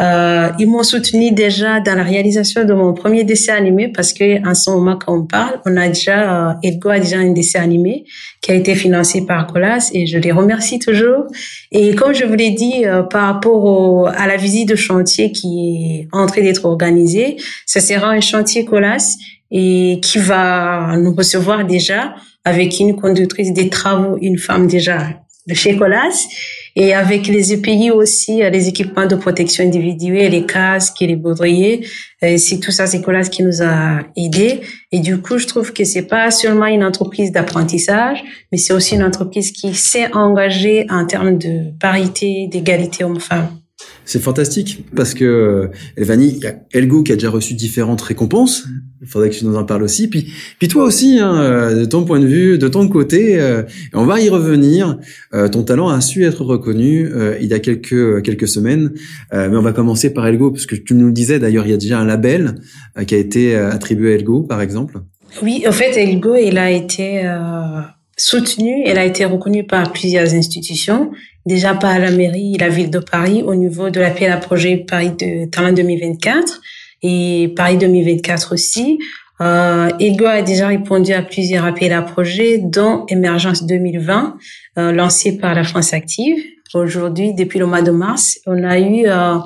euh, 0.00 0.50
ils 0.58 0.66
m'ont 0.66 0.82
soutenu 0.82 1.30
déjà 1.30 1.80
dans 1.80 1.94
la 1.94 2.02
réalisation 2.02 2.64
de 2.64 2.72
mon 2.72 2.94
premier 2.94 3.24
dessin 3.24 3.54
animé 3.54 3.88
parce 3.88 4.14
que 4.14 4.48
en 4.48 4.54
ce 4.54 4.70
moment 4.70 4.96
quand 4.96 5.14
on 5.14 5.26
parle, 5.26 5.60
on 5.66 5.76
a 5.76 5.88
déjà 5.88 6.50
euh, 6.50 6.54
Edgo 6.62 6.88
a 6.88 7.00
déjà 7.00 7.18
un 7.18 7.32
dessin 7.32 7.60
animé 7.60 8.04
qui 8.40 8.50
a 8.50 8.54
été 8.54 8.74
financé 8.74 9.26
par 9.26 9.46
Colas 9.46 9.90
et 9.92 10.06
je 10.06 10.16
les 10.16 10.32
remercie 10.32 10.78
toujours. 10.78 11.24
Et 11.70 11.94
comme 11.94 12.14
je 12.14 12.24
vous 12.24 12.34
l'ai 12.34 12.50
dit 12.50 12.86
euh, 12.86 13.02
par 13.02 13.26
rapport 13.26 14.08
à 14.08 14.26
la 14.26 14.36
visite 14.36 14.70
de 14.70 14.76
chantier 14.76 15.32
qui 15.32 16.00
est 16.00 16.08
en 16.12 16.24
train 16.26 16.40
d'être 16.40 16.64
organisée, 16.64 17.36
ce 17.66 17.80
sera 17.80 18.08
un 18.10 18.20
chantier 18.20 18.64
Colas 18.64 19.16
et 19.50 19.98
qui 20.02 20.18
va 20.18 20.96
nous 20.96 21.12
recevoir 21.12 21.66
déjà 21.66 22.14
avec 22.44 22.80
une 22.80 22.96
conductrice 22.96 23.52
des 23.52 23.68
travaux, 23.68 24.16
une 24.22 24.38
femme 24.38 24.66
déjà 24.66 25.08
de 25.46 25.54
chez 25.54 25.76
Colas 25.76 26.26
et 26.76 26.94
avec 26.94 27.26
les 27.26 27.52
EPI 27.52 27.90
aussi, 27.90 28.38
les 28.38 28.68
équipements 28.68 29.06
de 29.06 29.16
protection 29.16 29.64
individuelle, 29.64 30.32
les 30.32 30.46
casques 30.46 31.00
et 31.02 31.06
les 31.06 31.16
baudriers, 31.16 31.86
c'est 32.20 32.60
tout 32.60 32.70
ça, 32.70 32.86
c'est 32.86 33.00
Colas 33.00 33.28
qui 33.28 33.42
nous 33.42 33.62
a 33.62 34.00
aidés. 34.16 34.60
Et 34.92 35.00
du 35.00 35.20
coup, 35.20 35.38
je 35.38 35.46
trouve 35.46 35.72
que 35.72 35.84
c'est 35.84 36.06
pas 36.06 36.30
seulement 36.30 36.66
une 36.66 36.84
entreprise 36.84 37.32
d'apprentissage, 37.32 38.22
mais 38.50 38.58
c'est 38.58 38.72
aussi 38.72 38.94
une 38.94 39.02
entreprise 39.02 39.52
qui 39.52 39.74
s'est 39.74 40.12
engagée 40.12 40.86
en 40.90 41.06
termes 41.06 41.38
de 41.38 41.70
parité, 41.78 42.48
d'égalité 42.50 43.04
hommes-femmes. 43.04 43.59
C'est 44.10 44.18
fantastique 44.18 44.86
parce 44.96 45.14
que 45.14 45.24
euh, 45.24 45.68
Elvani, 45.96 46.34
il 46.34 46.42
y 46.42 46.46
a 46.48 46.56
Elgo 46.72 47.04
qui 47.04 47.12
a 47.12 47.14
déjà 47.14 47.30
reçu 47.30 47.54
différentes 47.54 48.00
récompenses. 48.00 48.66
Il 49.00 49.06
faudrait 49.06 49.30
que 49.30 49.36
tu 49.36 49.44
nous 49.44 49.54
en 49.54 49.62
parles 49.62 49.84
aussi. 49.84 50.08
Puis, 50.08 50.32
puis 50.58 50.66
toi 50.66 50.82
aussi, 50.82 51.20
hein, 51.20 51.40
euh, 51.40 51.82
de 51.82 51.84
ton 51.84 52.04
point 52.04 52.18
de 52.18 52.26
vue, 52.26 52.58
de 52.58 52.66
ton 52.66 52.88
côté, 52.88 53.40
euh, 53.40 53.62
on 53.94 54.06
va 54.06 54.20
y 54.20 54.28
revenir. 54.28 54.98
ton 55.52 55.62
talent 55.62 55.90
a 55.90 56.00
su 56.00 56.24
être 56.24 56.44
reconnu 56.44 57.08
il 57.40 57.46
y 57.46 57.54
a 57.54 57.60
quelques 57.60 58.20
quelques 58.22 58.48
semaines. 58.48 58.90
mais 59.32 59.56
on 59.56 59.62
va 59.62 59.72
commencer 59.72 60.12
par 60.12 60.26
Elgo 60.26 60.50
parce 60.50 60.66
que 60.66 60.74
tu 60.74 60.94
nous 60.94 61.06
le 61.06 61.12
disais. 61.12 61.38
D'ailleurs, 61.38 61.66
il 61.66 61.70
y 61.70 61.74
a 61.74 61.76
déjà 61.76 62.00
un 62.00 62.04
label 62.04 62.56
qui 63.06 63.14
a 63.14 63.18
été 63.18 63.54
attribué 63.54 64.14
à 64.14 64.16
Elgo, 64.16 64.42
par 64.42 64.60
exemple. 64.60 64.98
Oui, 65.40 65.62
en 65.68 65.72
fait, 65.72 65.96
Elgo, 65.96 66.34
il 66.34 66.58
a 66.58 66.72
été 66.72 67.22
soutenu, 68.20 68.82
elle 68.84 68.98
a 68.98 69.04
été 69.04 69.24
reconnue 69.24 69.64
par 69.64 69.92
plusieurs 69.92 70.34
institutions, 70.34 71.10
déjà 71.46 71.74
par 71.74 71.98
la 71.98 72.10
mairie, 72.10 72.56
la 72.58 72.68
ville 72.68 72.90
de 72.90 72.98
Paris 72.98 73.42
au 73.42 73.54
niveau 73.54 73.90
de 73.90 74.00
l'appel 74.00 74.30
à 74.30 74.36
projet 74.36 74.76
Paris 74.76 75.12
de 75.18 75.46
Talent 75.46 75.72
2024 75.72 76.60
et 77.02 77.52
Paris 77.56 77.78
2024 77.78 78.52
aussi. 78.52 78.98
Euh, 79.40 79.88
Ego 79.98 80.26
a 80.26 80.42
déjà 80.42 80.68
répondu 80.68 81.12
à 81.12 81.22
plusieurs 81.22 81.64
appels 81.64 81.94
à 81.94 82.02
projets, 82.02 82.58
dont 82.58 83.06
Émergence 83.08 83.64
2020, 83.64 84.36
euh, 84.78 84.92
lancé 84.92 85.38
par 85.38 85.54
la 85.54 85.64
France 85.64 85.94
Active. 85.94 86.36
Aujourd'hui, 86.74 87.32
depuis 87.34 87.58
le 87.58 87.66
mois 87.66 87.82
de 87.82 87.90
mars, 87.90 88.38
on 88.46 88.62
a 88.62 88.78
eu 88.78 89.06
euh, 89.06 89.38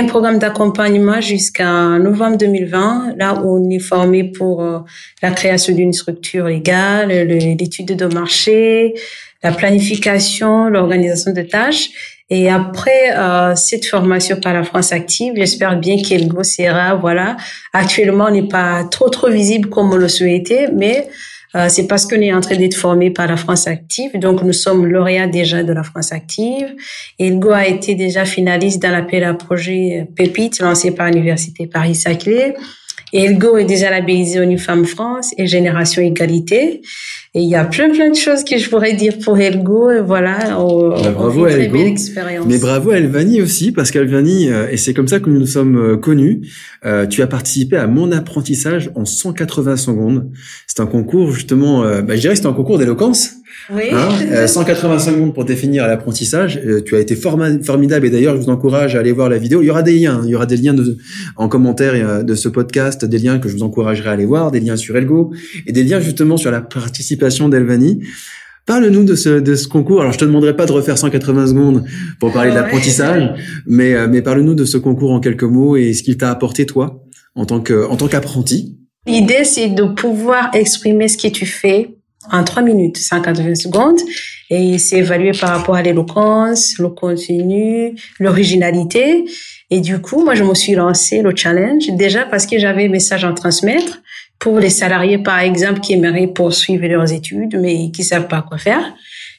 un 0.00 0.06
programme 0.06 0.38
d'accompagnement 0.38 1.20
jusqu'à 1.20 1.98
novembre 1.98 2.38
2020, 2.38 3.14
là 3.18 3.34
où 3.34 3.58
on 3.58 3.70
est 3.70 3.78
formé 3.78 4.24
pour 4.24 4.62
euh, 4.62 4.78
la 5.22 5.30
création 5.30 5.74
d'une 5.74 5.92
structure 5.92 6.46
légale, 6.46 7.08
l'étude 7.08 7.94
de 7.96 8.06
marché, 8.06 8.94
la 9.42 9.52
planification, 9.52 10.68
l'organisation 10.68 11.32
de 11.32 11.42
tâches. 11.42 11.90
Et 12.30 12.48
après 12.48 13.14
euh, 13.14 13.54
cette 13.54 13.84
formation 13.84 14.36
par 14.40 14.54
la 14.54 14.64
France 14.64 14.92
Active, 14.92 15.34
j'espère 15.36 15.78
bien 15.78 16.00
qu'elle 16.00 16.30
sera, 16.42 16.94
voilà. 16.94 17.36
Actuellement, 17.74 18.26
on 18.28 18.30
n'est 18.30 18.48
pas 18.48 18.84
trop 18.90 19.10
trop 19.10 19.28
visible 19.28 19.68
comme 19.68 19.92
on 19.92 19.96
le 19.96 20.08
souhaitait, 20.08 20.68
mais 20.72 21.08
euh, 21.54 21.68
c'est 21.68 21.86
parce 21.86 22.06
qu'on 22.06 22.20
est 22.20 22.32
en 22.32 22.40
train 22.40 22.56
d'être 22.56 22.76
formé 22.76 23.10
par 23.10 23.26
la 23.26 23.36
France 23.36 23.66
Active. 23.66 24.18
Donc, 24.18 24.42
nous 24.42 24.52
sommes 24.52 24.86
lauréats 24.86 25.26
déjà 25.26 25.62
de 25.62 25.72
la 25.72 25.82
France 25.82 26.12
Active. 26.12 26.74
Elgo 27.18 27.50
a 27.50 27.66
été 27.66 27.94
déjà 27.94 28.24
finaliste 28.24 28.80
dans 28.82 28.90
l'appel 28.90 29.24
à 29.24 29.34
projet 29.34 30.08
Pépite 30.16 30.60
lancé 30.60 30.92
par 30.92 31.10
l'Université 31.10 31.66
Paris-Saclay. 31.66 32.54
Elgo 33.12 33.58
est 33.58 33.64
déjà 33.64 33.90
labellisé 33.90 34.40
ONU 34.40 34.58
Femmes 34.58 34.86
France 34.86 35.34
et 35.36 35.46
Génération 35.46 36.02
Égalité. 36.02 36.80
Et 37.34 37.40
il 37.40 37.48
y 37.48 37.54
a 37.54 37.64
plein 37.64 37.90
plein 37.90 38.10
de 38.10 38.14
choses 38.14 38.44
que 38.44 38.58
je 38.58 38.68
pourrais 38.68 38.92
dire 38.92 39.18
pour 39.18 39.38
Elgo. 39.38 39.90
Et 39.90 40.00
voilà, 40.00 40.38
bah, 40.48 41.10
bravo 41.14 41.44
à 41.46 41.52
Elgo. 41.52 41.78
Mais 42.46 42.58
bravo 42.58 42.90
à 42.90 42.98
Elvani 42.98 43.40
aussi, 43.40 43.72
parce 43.72 43.90
qu'Elvani, 43.90 44.50
euh, 44.50 44.68
et 44.70 44.76
c'est 44.76 44.92
comme 44.92 45.08
ça 45.08 45.18
que 45.18 45.30
nous 45.30 45.38
nous 45.38 45.46
sommes 45.46 45.76
euh, 45.76 45.96
connus, 45.96 46.42
euh, 46.84 47.06
tu 47.06 47.22
as 47.22 47.26
participé 47.26 47.76
à 47.76 47.86
mon 47.86 48.12
apprentissage 48.12 48.90
en 48.94 49.06
180 49.06 49.76
secondes. 49.76 50.30
C'est 50.66 50.80
un 50.80 50.86
concours 50.86 51.32
justement, 51.32 51.82
bah, 52.02 52.16
je 52.16 52.20
dirais 52.20 52.34
que 52.34 52.40
c'est 52.40 52.46
un 52.46 52.52
concours 52.52 52.78
d'éloquence. 52.78 53.41
Oui. 53.70 53.84
Hein 53.92 54.46
180 54.46 54.98
secondes 54.98 55.34
pour 55.34 55.44
définir 55.44 55.86
l'apprentissage. 55.86 56.60
tu 56.84 56.96
as 56.96 57.00
été 57.00 57.16
formidable 57.16 58.06
et 58.06 58.10
d'ailleurs, 58.10 58.36
je 58.36 58.40
vous 58.40 58.50
encourage 58.50 58.96
à 58.96 59.00
aller 59.00 59.12
voir 59.12 59.28
la 59.28 59.38
vidéo. 59.38 59.62
Il 59.62 59.66
y 59.66 59.70
aura 59.70 59.82
des 59.82 59.98
liens, 59.98 60.20
il 60.24 60.30
y 60.30 60.34
aura 60.34 60.46
des 60.46 60.56
liens 60.56 60.74
de, 60.74 60.96
en 61.36 61.48
commentaire 61.48 62.24
de 62.24 62.34
ce 62.34 62.48
podcast, 62.48 63.04
des 63.04 63.18
liens 63.18 63.38
que 63.38 63.48
je 63.48 63.56
vous 63.56 63.62
encouragerai 63.62 64.08
à 64.08 64.12
aller 64.12 64.26
voir, 64.26 64.50
des 64.50 64.60
liens 64.60 64.76
sur 64.76 64.96
Elgo 64.96 65.32
et 65.66 65.72
des 65.72 65.84
liens 65.84 66.00
justement 66.00 66.36
sur 66.36 66.50
la 66.50 66.60
participation 66.60 67.48
d'Elvani. 67.48 68.00
Parle-nous 68.64 69.02
de 69.02 69.16
ce, 69.16 69.40
de 69.40 69.54
ce 69.56 69.66
concours. 69.66 70.00
Alors, 70.00 70.12
je 70.12 70.18
te 70.18 70.24
demanderai 70.24 70.54
pas 70.54 70.66
de 70.66 70.72
refaire 70.72 70.96
180 70.96 71.48
secondes 71.48 71.84
pour 72.20 72.32
parler 72.32 72.50
de 72.50 72.54
l'apprentissage, 72.54 73.30
mais, 73.66 73.94
euh, 73.94 74.06
mais 74.08 74.22
parle-nous 74.22 74.54
de 74.54 74.64
ce 74.64 74.76
concours 74.76 75.10
en 75.10 75.18
quelques 75.18 75.42
mots 75.42 75.76
et 75.76 75.92
ce 75.94 76.02
qu'il 76.04 76.16
t'a 76.16 76.30
apporté, 76.30 76.64
toi, 76.64 77.02
en 77.34 77.44
tant 77.44 77.60
que, 77.60 77.86
en 77.88 77.96
tant 77.96 78.06
qu'apprenti. 78.06 78.78
L'idée, 79.06 79.42
c'est 79.42 79.68
de 79.68 79.82
pouvoir 79.82 80.50
exprimer 80.54 81.08
ce 81.08 81.18
que 81.18 81.26
tu 81.26 81.44
fais 81.44 81.96
en 82.30 82.44
3 82.44 82.62
minutes, 82.62 82.98
180 82.98 83.54
secondes, 83.54 83.98
et 84.50 84.78
c'est 84.78 84.98
évalué 84.98 85.32
par 85.32 85.50
rapport 85.50 85.74
à 85.74 85.82
l'éloquence, 85.82 86.78
le 86.78 86.88
contenu, 86.88 87.94
l'originalité. 88.20 89.24
Et 89.70 89.80
du 89.80 90.00
coup, 90.00 90.22
moi, 90.22 90.34
je 90.34 90.44
me 90.44 90.54
suis 90.54 90.74
lancé 90.74 91.22
le 91.22 91.34
challenge, 91.34 91.88
déjà 91.92 92.24
parce 92.24 92.46
que 92.46 92.58
j'avais 92.58 92.86
un 92.86 92.90
message 92.90 93.24
à 93.24 93.32
transmettre, 93.32 94.02
pour 94.42 94.58
les 94.58 94.70
salariés, 94.70 95.18
par 95.18 95.38
exemple, 95.38 95.78
qui 95.80 95.92
aimeraient 95.92 96.26
poursuivre 96.26 96.86
leurs 96.88 97.12
études, 97.12 97.56
mais 97.60 97.92
qui 97.92 98.02
savent 98.02 98.26
pas 98.26 98.42
quoi 98.42 98.58
faire. 98.58 98.92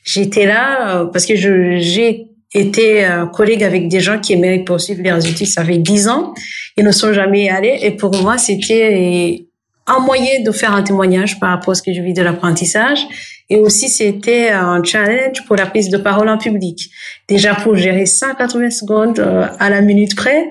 J'étais 0.06 0.46
là 0.46 1.02
euh, 1.02 1.06
parce 1.06 1.26
que 1.26 1.36
j'ai 1.36 2.28
été 2.54 3.06
euh, 3.06 3.26
collègue 3.26 3.65
avec 3.65 3.89
des 3.89 4.00
gens 4.00 4.17
qui 4.19 4.32
aimeraient 4.34 4.63
poursuivre 4.63 5.02
leurs 5.04 5.28
études. 5.28 5.48
Ça 5.48 5.65
fait 5.65 5.78
dix 5.78 6.08
ans. 6.08 6.34
Ils 6.78 6.86
ne 6.86 6.91
sont 6.91 7.12
jamais 7.12 7.50
allés. 7.50 7.80
Et 7.82 7.91
pour 7.91 8.15
moi, 8.22 8.38
c'était 8.38 9.46
un 9.88 10.00
moyen 10.00 10.41
de 10.43 10.52
faire 10.52 10.74
un 10.74 10.84
témoignage 10.84 11.39
par 11.39 11.50
rapport 11.50 11.72
à 11.72 11.76
ce 11.76 11.82
que 11.82 11.93
je 11.93 12.02
vis 12.02 12.13
de 12.13 12.22
l'apprentissage. 12.22 13.06
Et 13.50 13.58
aussi, 13.58 13.89
c'était 13.89 14.50
un 14.50 14.82
challenge 14.84 15.43
pour 15.46 15.56
la 15.56 15.65
prise 15.65 15.89
de 15.89 15.98
parole 15.98 16.30
en 16.30 16.38
public. 16.38 16.89
Déjà, 17.28 17.54
pour 17.56 17.76
gérer 17.76 18.06
180 18.06 18.69
secondes 18.69 19.19
euh, 19.19 19.48
à 19.60 19.69
la 19.69 19.82
minute 19.82 20.15
près, 20.15 20.50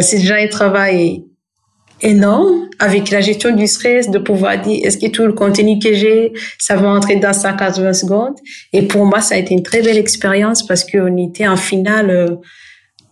c'est 0.00 0.18
déjà 0.18 0.36
un 0.36 0.48
travail 0.48 1.24
énorme 2.02 2.68
avec 2.78 3.10
la 3.10 3.20
gestion 3.20 3.54
du 3.54 3.66
stress, 3.66 4.10
de 4.10 4.18
pouvoir 4.18 4.60
dire 4.60 4.80
est-ce 4.84 4.98
que 4.98 5.06
tout 5.06 5.24
le 5.24 5.32
contenu 5.32 5.78
que 5.78 5.92
j'ai, 5.92 6.32
ça 6.58 6.76
va 6.76 6.88
entrer 6.88 7.16
dans 7.16 7.32
180 7.32 7.92
secondes? 7.92 8.36
Et 8.72 8.82
pour 8.82 9.04
moi, 9.04 9.20
ça 9.20 9.34
a 9.34 9.38
été 9.38 9.52
une 9.52 9.62
très 9.62 9.82
belle 9.82 9.98
expérience 9.98 10.66
parce 10.66 10.84
qu'on 10.84 11.16
était 11.18 11.46
en 11.46 11.56
finale, 11.56 12.10
euh, 12.10 12.36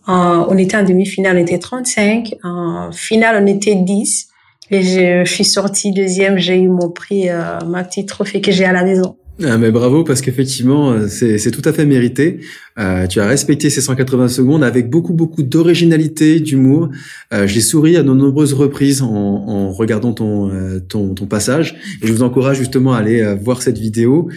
on 0.07 0.57
était 0.57 0.77
en 0.77 0.83
demi-finale, 0.83 1.37
on 1.37 1.41
était 1.41 1.59
35, 1.59 2.33
en 2.43 2.91
finale, 2.91 3.43
on 3.43 3.47
était 3.47 3.75
10. 3.75 4.27
Et 4.71 4.83
je 4.83 5.23
suis 5.25 5.45
sortie 5.45 5.91
deuxième, 5.91 6.37
j'ai 6.37 6.59
eu 6.59 6.69
mon 6.69 6.89
prix, 6.89 7.29
euh, 7.29 7.59
ma 7.67 7.83
petite 7.83 8.07
trophée 8.07 8.41
que 8.41 8.51
j'ai 8.51 8.65
à 8.65 8.73
la 8.73 8.83
maison. 8.83 9.15
Ah, 9.41 9.57
mais 9.57 9.71
bravo 9.71 10.03
parce 10.03 10.19
qu'effectivement 10.19 10.91
euh, 10.91 11.07
c'est 11.07 11.51
tout 11.51 11.61
à 11.63 11.71
fait 11.71 11.85
mérité. 11.85 12.41
Euh, 12.77 13.07
tu 13.07 13.21
as 13.21 13.25
respecté 13.27 13.69
ces 13.69 13.79
180 13.79 14.27
secondes 14.27 14.65
avec 14.65 14.89
beaucoup 14.89 15.13
beaucoup 15.13 15.43
d'originalité, 15.43 16.41
d'humour. 16.41 16.89
Euh, 17.33 17.47
J'ai 17.47 17.61
souri 17.61 17.95
à 17.95 18.03
de 18.03 18.11
nombreuses 18.11 18.53
reprises 18.53 19.01
en, 19.01 19.07
en 19.07 19.71
regardant 19.71 20.11
ton, 20.11 20.51
euh, 20.51 20.79
ton, 20.81 21.13
ton 21.13 21.25
passage 21.25 21.77
et 22.01 22.07
je 22.07 22.11
vous 22.11 22.23
encourage 22.23 22.57
justement 22.57 22.93
à 22.93 22.97
aller 22.97 23.35
voir 23.41 23.61
cette 23.61 23.77
vidéo. 23.77 24.29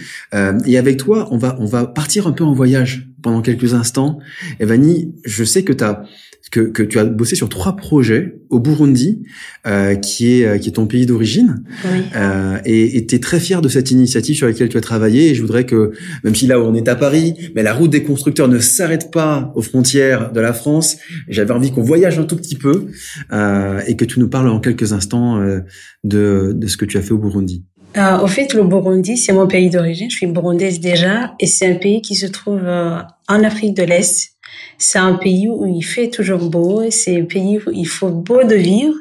et 0.65 0.77
avec 0.77 0.97
toi, 0.97 1.27
on 1.31 1.37
va 1.37 1.57
on 1.59 1.65
va 1.65 1.85
partir 1.85 2.25
un 2.25 2.31
peu 2.31 2.45
en 2.45 2.53
voyage 2.53 3.09
pendant 3.21 3.41
quelques 3.41 3.73
instants. 3.73 4.19
Et 4.61 4.65
Vanny, 4.65 5.13
je 5.25 5.43
sais 5.43 5.63
que 5.63 5.73
tu 5.73 5.83
as 5.83 6.03
que, 6.51 6.59
que 6.59 6.83
tu 6.83 6.99
as 6.99 7.05
bossé 7.05 7.35
sur 7.35 7.49
trois 7.49 7.75
projets 7.75 8.35
au 8.49 8.59
Burundi, 8.59 9.23
euh, 9.65 9.95
qui 9.95 10.33
est 10.33 10.45
euh, 10.45 10.57
qui 10.57 10.69
est 10.69 10.73
ton 10.73 10.85
pays 10.85 11.05
d'origine, 11.05 11.63
oui. 11.85 12.03
euh, 12.15 12.57
et 12.65 13.05
tu 13.05 13.15
es 13.15 13.19
très 13.19 13.39
fier 13.39 13.61
de 13.61 13.69
cette 13.69 13.91
initiative 13.91 14.35
sur 14.35 14.47
laquelle 14.47 14.69
tu 14.69 14.77
as 14.77 14.81
travaillé. 14.81 15.29
Et 15.29 15.35
je 15.35 15.41
voudrais 15.41 15.65
que, 15.65 15.91
même 16.23 16.35
si 16.35 16.45
là 16.45 16.59
on 16.59 16.75
est 16.75 16.87
à 16.87 16.95
Paris, 16.95 17.33
mais 17.55 17.63
la 17.63 17.73
route 17.73 17.89
des 17.89 18.03
constructeurs 18.03 18.47
ne 18.47 18.59
s'arrête 18.59 19.11
pas 19.11 19.51
aux 19.55 19.61
frontières 19.61 20.31
de 20.31 20.39
la 20.39 20.53
France. 20.53 20.97
J'avais 21.27 21.53
envie 21.53 21.71
qu'on 21.71 21.83
voyage 21.83 22.19
un 22.19 22.25
tout 22.25 22.35
petit 22.35 22.55
peu 22.55 22.87
euh, 23.31 23.81
et 23.87 23.95
que 23.95 24.05
tu 24.05 24.19
nous 24.19 24.29
parles 24.29 24.49
en 24.49 24.59
quelques 24.59 24.93
instants 24.93 25.39
euh, 25.39 25.61
de 26.03 26.53
de 26.55 26.67
ce 26.67 26.77
que 26.77 26.85
tu 26.85 26.97
as 26.97 27.01
fait 27.01 27.13
au 27.13 27.19
Burundi. 27.19 27.63
Euh, 27.97 28.19
au 28.19 28.27
fait, 28.27 28.53
le 28.53 28.63
Burundi, 28.63 29.17
c'est 29.17 29.33
mon 29.33 29.47
pays 29.47 29.69
d'origine. 29.69 30.09
Je 30.09 30.17
suis 30.17 30.27
burundaise 30.27 30.79
déjà, 30.79 31.35
et 31.39 31.45
c'est 31.45 31.67
un 31.67 31.75
pays 31.75 32.01
qui 32.01 32.15
se 32.15 32.25
trouve 32.25 32.61
euh, 32.63 32.97
en 33.27 33.43
Afrique 33.43 33.75
de 33.75 33.83
l'Est. 33.83 34.32
C'est 34.77 34.99
un 34.99 35.13
pays 35.13 35.47
où 35.49 35.65
il 35.65 35.81
fait 35.81 36.09
toujours 36.09 36.49
beau, 36.49 36.83
c'est 36.89 37.21
un 37.21 37.25
pays 37.25 37.59
où 37.65 37.71
il 37.71 37.87
faut 37.87 38.09
beau 38.09 38.43
de 38.43 38.55
vivre. 38.55 38.95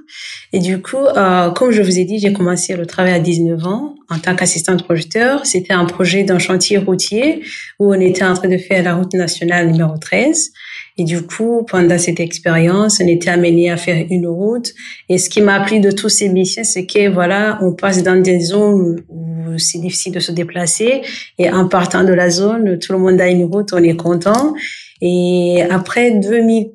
Et 0.53 0.59
du 0.59 0.81
coup, 0.81 0.97
euh, 0.97 1.51
comme 1.51 1.71
je 1.71 1.83
vous 1.83 1.99
ai 1.99 2.05
dit, 2.05 2.19
j'ai 2.19 2.33
commencé 2.33 2.77
le 2.77 2.87
travail 2.87 3.13
à 3.13 3.21
19 3.21 3.67
ans 3.67 3.95
en 4.09 4.19
tant 4.19 4.37
qu'assistante 4.37 4.85
projecteur. 4.85 5.47
C'était 5.47 5.73
un 5.73 5.85
projet 5.85 6.25
d'un 6.25 6.39
chantier 6.39 6.79
routier 6.79 7.43
où 7.79 7.93
on 7.93 8.01
était 8.01 8.25
en 8.25 8.35
train 8.35 8.49
de 8.49 8.59
faire 8.59 8.83
la 8.83 8.95
route 8.95 9.15
nationale 9.15 9.71
numéro 9.71 9.97
13. 9.97 10.53
Et 10.99 11.05
du 11.05 11.23
coup, 11.23 11.65
pendant 11.71 11.99
cette 11.99 12.21
expérience, 12.21 13.01
on 13.03 13.07
était 13.07 13.31
amené 13.31 13.71
à 13.71 13.77
faire 13.77 14.05
une 14.11 14.27
route. 14.27 14.73
Et 15.09 15.19
ce 15.19 15.31
qui 15.31 15.41
m'a 15.41 15.55
appris 15.55 15.81
de 15.81 15.91
tous 15.91 16.09
ces 16.09 16.29
missions, 16.29 16.65
c'est 16.65 16.87
que 16.87 17.09
voilà, 17.09 17.59
on 17.63 17.73
passe 17.73 18.03
dans 18.03 18.21
des 18.21 18.41
zones 18.41 19.03
où 19.09 19.59
c'est 19.59 19.79
difficile 19.79 20.13
de 20.13 20.21
se 20.21 20.33
déplacer. 20.33 21.03
Et 21.39 21.51
en 21.51 21.69
partant 21.69 22.05
de 22.05 22.13
la 22.13 22.31
zone, 22.31 22.79
tout 22.79 22.93
le 22.93 22.99
monde 22.99 23.21
a 23.21 23.29
une 23.29 23.45
route, 23.45 23.71
on 23.73 23.83
est 23.83 23.97
content. 23.97 24.55
Et 25.01 25.63
après 25.71 26.13
2000, 26.13 26.73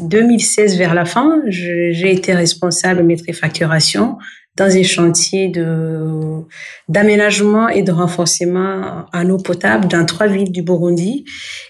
2016 0.00 0.78
vers 0.78 0.94
la 0.94 1.04
fin, 1.04 1.42
j'ai 1.48 2.12
été 2.12 2.32
responsable 2.32 3.02
maîtrise 3.02 3.36
facturation 3.36 4.16
dans 4.58 4.76
un 4.76 4.82
chantier 4.82 5.48
de 5.48 6.42
d'aménagement 6.88 7.68
et 7.68 7.82
de 7.82 7.92
renforcement 7.92 9.06
en 9.12 9.30
eau 9.30 9.38
potable 9.38 9.88
dans 9.88 10.04
trois 10.04 10.26
villes 10.26 10.52
du 10.52 10.62
Burundi. 10.62 11.24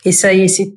Et 0.04 0.12
ça, 0.12 0.28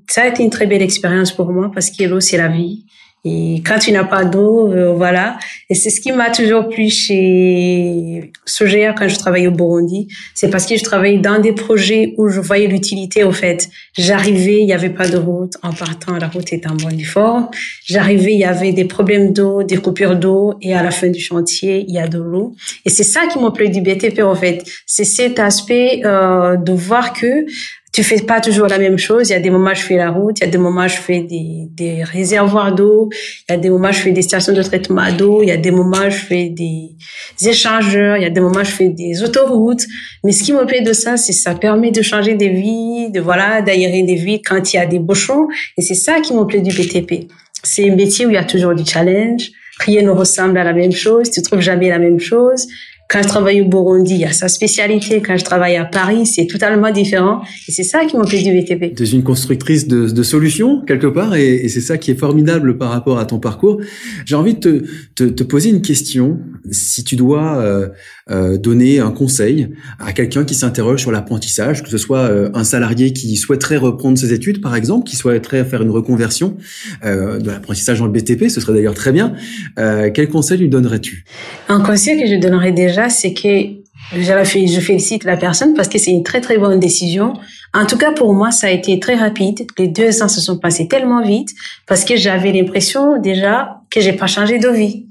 ça 0.08 0.24
a 0.24 0.28
été 0.28 0.44
une 0.44 0.50
très 0.50 0.68
belle 0.68 0.82
expérience 0.82 1.32
pour 1.32 1.52
moi 1.52 1.72
parce 1.74 1.90
que 1.90 2.04
l'eau 2.04 2.20
c'est 2.20 2.38
la 2.38 2.48
vie. 2.48 2.86
Et 3.24 3.62
quand 3.64 3.78
tu 3.78 3.92
n'as 3.92 4.04
pas 4.04 4.24
d'eau, 4.24 4.72
euh, 4.72 4.94
voilà. 4.94 5.38
Et 5.70 5.76
c'est 5.76 5.92
ce 5.92 6.02
qui 6.02 6.12
m'a 6.12 6.32
toujours 6.32 6.68
plu 6.68 6.90
chez 6.90 8.32
Sogea 8.46 8.94
quand 8.94 9.08
je 9.08 9.16
travaillais 9.16 9.48
au 9.48 9.52
Burundi. 9.52 10.08
C'est 10.34 10.50
parce 10.50 10.66
que 10.66 10.76
je 10.76 10.84
travaillais 10.84 11.20
dans 11.20 11.40
des 11.40 11.54
projets 11.54 12.16
où 12.18 12.30
je 12.30 12.40
voyais 12.40 12.66
l'utilité, 12.66 13.24
au 13.24 13.32
fait. 13.32 13.70
J'arrivais, 13.96 14.62
il 14.62 14.66
n'y 14.66 14.74
avait 14.74 14.90
pas 14.90 15.08
de 15.08 15.18
route. 15.18 15.54
En 15.62 15.72
partant, 15.72 16.18
la 16.18 16.30
route 16.30 16.52
était 16.52 16.68
en 16.68 16.76
bonne 16.76 17.00
forme. 17.02 17.50
J'arrivais, 17.86 18.34
il 18.34 18.40
y 18.40 18.44
avait 18.44 18.74
des 18.74 18.86
problèmes 18.86 19.34
d'eau, 19.34 19.62
des 19.62 19.78
coupures 19.78 20.16
d'eau. 20.16 20.56
Et 20.64 20.74
à 20.74 20.82
la 20.82 20.90
fin 20.90 21.10
du 21.10 21.20
chantier, 21.20 21.86
il 21.88 21.94
y 21.94 22.00
a 22.00 22.08
de 22.08 22.18
l'eau. 22.18 22.56
Et 22.86 22.90
c'est 22.90 23.04
ça 23.04 23.28
qui 23.32 23.38
m'a 23.38 23.52
plu 23.52 23.70
du 23.70 23.82
BTP, 23.82 24.22
en 24.22 24.36
fait. 24.36 24.64
C'est 24.88 25.04
cet 25.06 25.38
aspect 25.38 26.02
euh, 26.06 26.58
de 26.58 26.72
voir 26.72 27.14
que 27.14 27.46
tu 27.92 28.04
fais 28.04 28.22
pas 28.22 28.40
toujours 28.40 28.68
la 28.68 28.78
même 28.78 28.98
chose. 28.98 29.30
Il 29.30 29.34
y 29.34 29.36
a 29.36 29.40
des 29.40 29.50
moments 29.50 29.74
je 29.74 29.82
fais 29.82 29.98
la 29.98 30.10
route, 30.10 30.40
il 30.40 30.46
y 30.46 30.48
a 30.48 30.50
des 30.50 30.58
moments 30.58 30.88
je 30.88 30.96
fais 30.96 31.22
des, 31.22 31.68
des 31.70 32.04
réservoirs 32.04 32.74
d'eau, 32.74 33.10
il 33.50 33.52
y 33.52 33.56
a 33.56 33.58
des 33.58 33.70
moments 33.70 33.92
je 33.92 34.00
fais 34.00 34.12
des 34.12 34.22
stations 34.22 34.54
de 34.54 34.64
traitement 34.64 35.12
d'eau, 35.12 35.42
il 35.44 35.50
y 35.50 35.52
a 35.52 35.58
des 35.58 35.72
moments 35.72 36.10
je 36.10 36.18
fais 36.18 36.50
des 36.50 36.96
échangeurs, 37.46 38.18
il 38.18 38.24
y 38.24 38.26
a 38.26 38.30
des 38.30 38.42
moments 38.42 38.64
je 38.64 38.72
fais 38.72 38.90
des 38.90 39.24
autoroutes. 39.24 39.86
Mais 40.24 40.32
ce 40.32 40.44
qui 40.44 40.54
me 40.54 40.66
plaît 40.66 40.82
de 40.82 40.94
ça, 40.94 41.18
c'est 41.18 41.34
ça 41.34 41.56
permet 41.56 41.92
de 41.92 42.02
changer 42.02 42.36
des 42.36 42.50
vies, 42.50 43.12
de 43.12 43.20
voilà, 43.20 43.62
d'aérer 43.62 44.04
des 44.04 44.16
vies 44.16 44.42
quand 44.42 44.74
il 44.74 44.78
y 44.78 44.80
a 44.80 44.86
des 44.86 45.00
bouchons. 45.00 45.48
Et 45.78 45.82
c'est 45.82 45.96
ça 45.96 46.22
qui 46.22 46.34
me 46.34 46.46
plaît 46.46 46.62
du 46.62 46.72
BTP. 46.72 47.28
C'est 47.64 47.90
un 47.90 47.96
métier 47.96 48.26
où 48.26 48.30
il 48.30 48.36
y 48.36 48.38
a 48.38 48.44
toujours 48.44 48.74
du 48.74 48.86
challenge. 48.86 49.52
Rien 49.80 50.04
ne 50.04 50.10
ressemble 50.12 50.58
à 50.58 50.64
la 50.64 50.74
même 50.74 50.92
chose. 50.92 51.30
Tu 51.30 51.42
trouves 51.42 51.60
jamais 51.60 51.90
la 51.90 52.00
même 52.00 52.20
chose. 52.20 52.68
Quand 53.12 53.22
je 53.22 53.28
travaille 53.28 53.62
au 53.62 53.68
Burundi, 53.68 54.14
il 54.14 54.22
y 54.22 54.26
a 54.26 54.32
sa 54.32 54.48
spécialité. 54.48 55.22
Quand 55.22 55.36
je 55.36 55.44
travaille 55.44 55.76
à 55.76 55.84
Paris, 55.84 56.26
c'est 56.26 56.48
totalement 56.48 56.92
différent. 56.92 57.42
Et 57.68 57.72
c'est 57.74 57.84
ça 57.84 58.06
qui 58.06 58.16
m'a 58.16 58.26
fait 58.26 58.42
du 58.42 58.54
BTP. 58.58 58.96
Tu 58.96 59.04
es 59.04 59.08
une 59.08 59.24
constructrice 59.24 59.86
de, 59.86 60.08
de 60.08 60.24
solutions, 60.24 60.82
quelque 60.88 61.08
part, 61.08 61.36
et, 61.36 61.56
et 61.56 61.68
c'est 61.68 61.82
ça 61.82 61.98
qui 61.98 62.12
est 62.12 62.16
formidable 62.16 62.78
par 62.78 62.90
rapport 62.90 63.20
à 63.20 63.26
ton 63.26 63.38
parcours. 63.38 63.82
J'ai 64.26 64.36
envie 64.36 64.54
de 64.54 64.60
te, 64.60 64.86
te, 65.16 65.24
te, 65.26 65.44
poser 65.44 65.72
une 65.72 65.82
question. 65.82 66.40
Si 66.72 67.04
tu 67.04 67.18
dois 67.18 67.58
euh, 67.58 67.90
euh, 68.32 68.58
donner 68.58 69.00
un 69.00 69.12
conseil 69.12 69.70
à 70.00 70.14
quelqu'un 70.14 70.46
qui 70.46 70.56
s'interroge 70.56 71.02
sur 71.02 71.12
l'apprentissage, 71.12 71.84
que 71.84 71.90
ce 71.90 71.98
soit 71.98 72.20
euh, 72.20 72.50
un 72.54 72.64
salarié 72.64 73.12
qui 73.12 73.36
souhaiterait 73.36 73.78
reprendre 73.78 74.18
ses 74.18 74.32
études, 74.32 74.62
par 74.62 74.76
exemple, 74.76 75.06
qui 75.06 75.18
souhaiterait 75.18 75.66
faire 75.66 75.82
une 75.82 75.90
reconversion 75.90 76.56
euh, 77.04 77.40
de 77.40 77.48
l'apprentissage 77.48 78.00
dans 78.00 78.06
le 78.06 78.12
BTP, 78.12 78.48
ce 78.48 78.62
serait 78.62 78.74
d'ailleurs 78.74 78.94
très 78.94 79.12
bien. 79.12 79.34
Quel 79.76 80.30
conseil 80.30 80.60
lui 80.60 80.70
donnerais-tu? 80.70 81.26
Un 81.68 81.82
conseil 81.82 82.22
que 82.22 82.28
je 82.28 82.36
donnerais 82.36 82.72
déjà, 82.72 83.10
c'est 83.10 83.34
que 83.34 83.82
je 84.14 84.80
félicite 84.80 85.24
la 85.24 85.36
personne 85.36 85.74
parce 85.74 85.88
que 85.88 85.98
c'est 85.98 86.12
une 86.12 86.24
très 86.24 86.42
très 86.42 86.58
bonne 86.58 86.80
décision. 86.80 87.34
En 87.74 87.86
tout 87.86 87.98
cas 87.98 88.12
pour 88.12 88.34
moi, 88.34 88.52
ça 88.52 88.68
a 88.68 88.70
été 88.70 89.00
très 89.00 89.16
rapide. 89.16 89.66
Les 89.78 89.88
deux 89.88 90.22
ans 90.24 90.28
se 90.30 90.42
sont 90.42 90.58
passés 90.58 90.88
tellement 90.88 91.24
vite 91.24 91.50
parce 91.88 92.06
que 92.06 92.16
j'avais 92.16 92.52
l'impression 92.52 93.20
déjà 93.20 93.82
que 93.90 94.00
j'ai 94.00 94.14
pas 94.14 94.28
changé 94.28 94.60
de 94.60 94.70
vie 94.70 95.06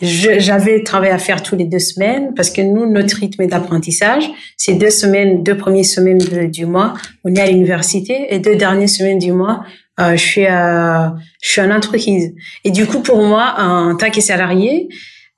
j'avais 0.00 0.82
travail 0.82 1.10
à 1.10 1.18
faire 1.18 1.42
tous 1.42 1.56
les 1.56 1.64
deux 1.64 1.78
semaines 1.78 2.34
parce 2.34 2.50
que 2.50 2.60
nous, 2.60 2.90
notre 2.90 3.16
rythme 3.16 3.46
d'apprentissage, 3.46 4.28
c'est 4.56 4.74
deux 4.74 4.90
semaines, 4.90 5.42
deux 5.42 5.56
premières 5.56 5.84
semaines 5.84 6.18
du 6.18 6.66
mois, 6.66 6.94
on 7.24 7.34
est 7.34 7.40
à 7.40 7.46
l'université 7.46 8.34
et 8.34 8.38
deux 8.38 8.56
dernières 8.56 8.88
semaines 8.88 9.18
du 9.18 9.32
mois, 9.32 9.64
euh, 10.00 10.12
je 10.12 10.22
suis 10.22 10.44
je 10.44 11.50
suis 11.50 11.60
en 11.60 11.70
entreprise. 11.70 12.34
Et 12.64 12.70
du 12.70 12.86
coup, 12.86 13.00
pour 13.00 13.22
moi, 13.22 13.54
en 13.58 13.96
tant 13.96 14.10
que 14.10 14.20
salarié, 14.20 14.88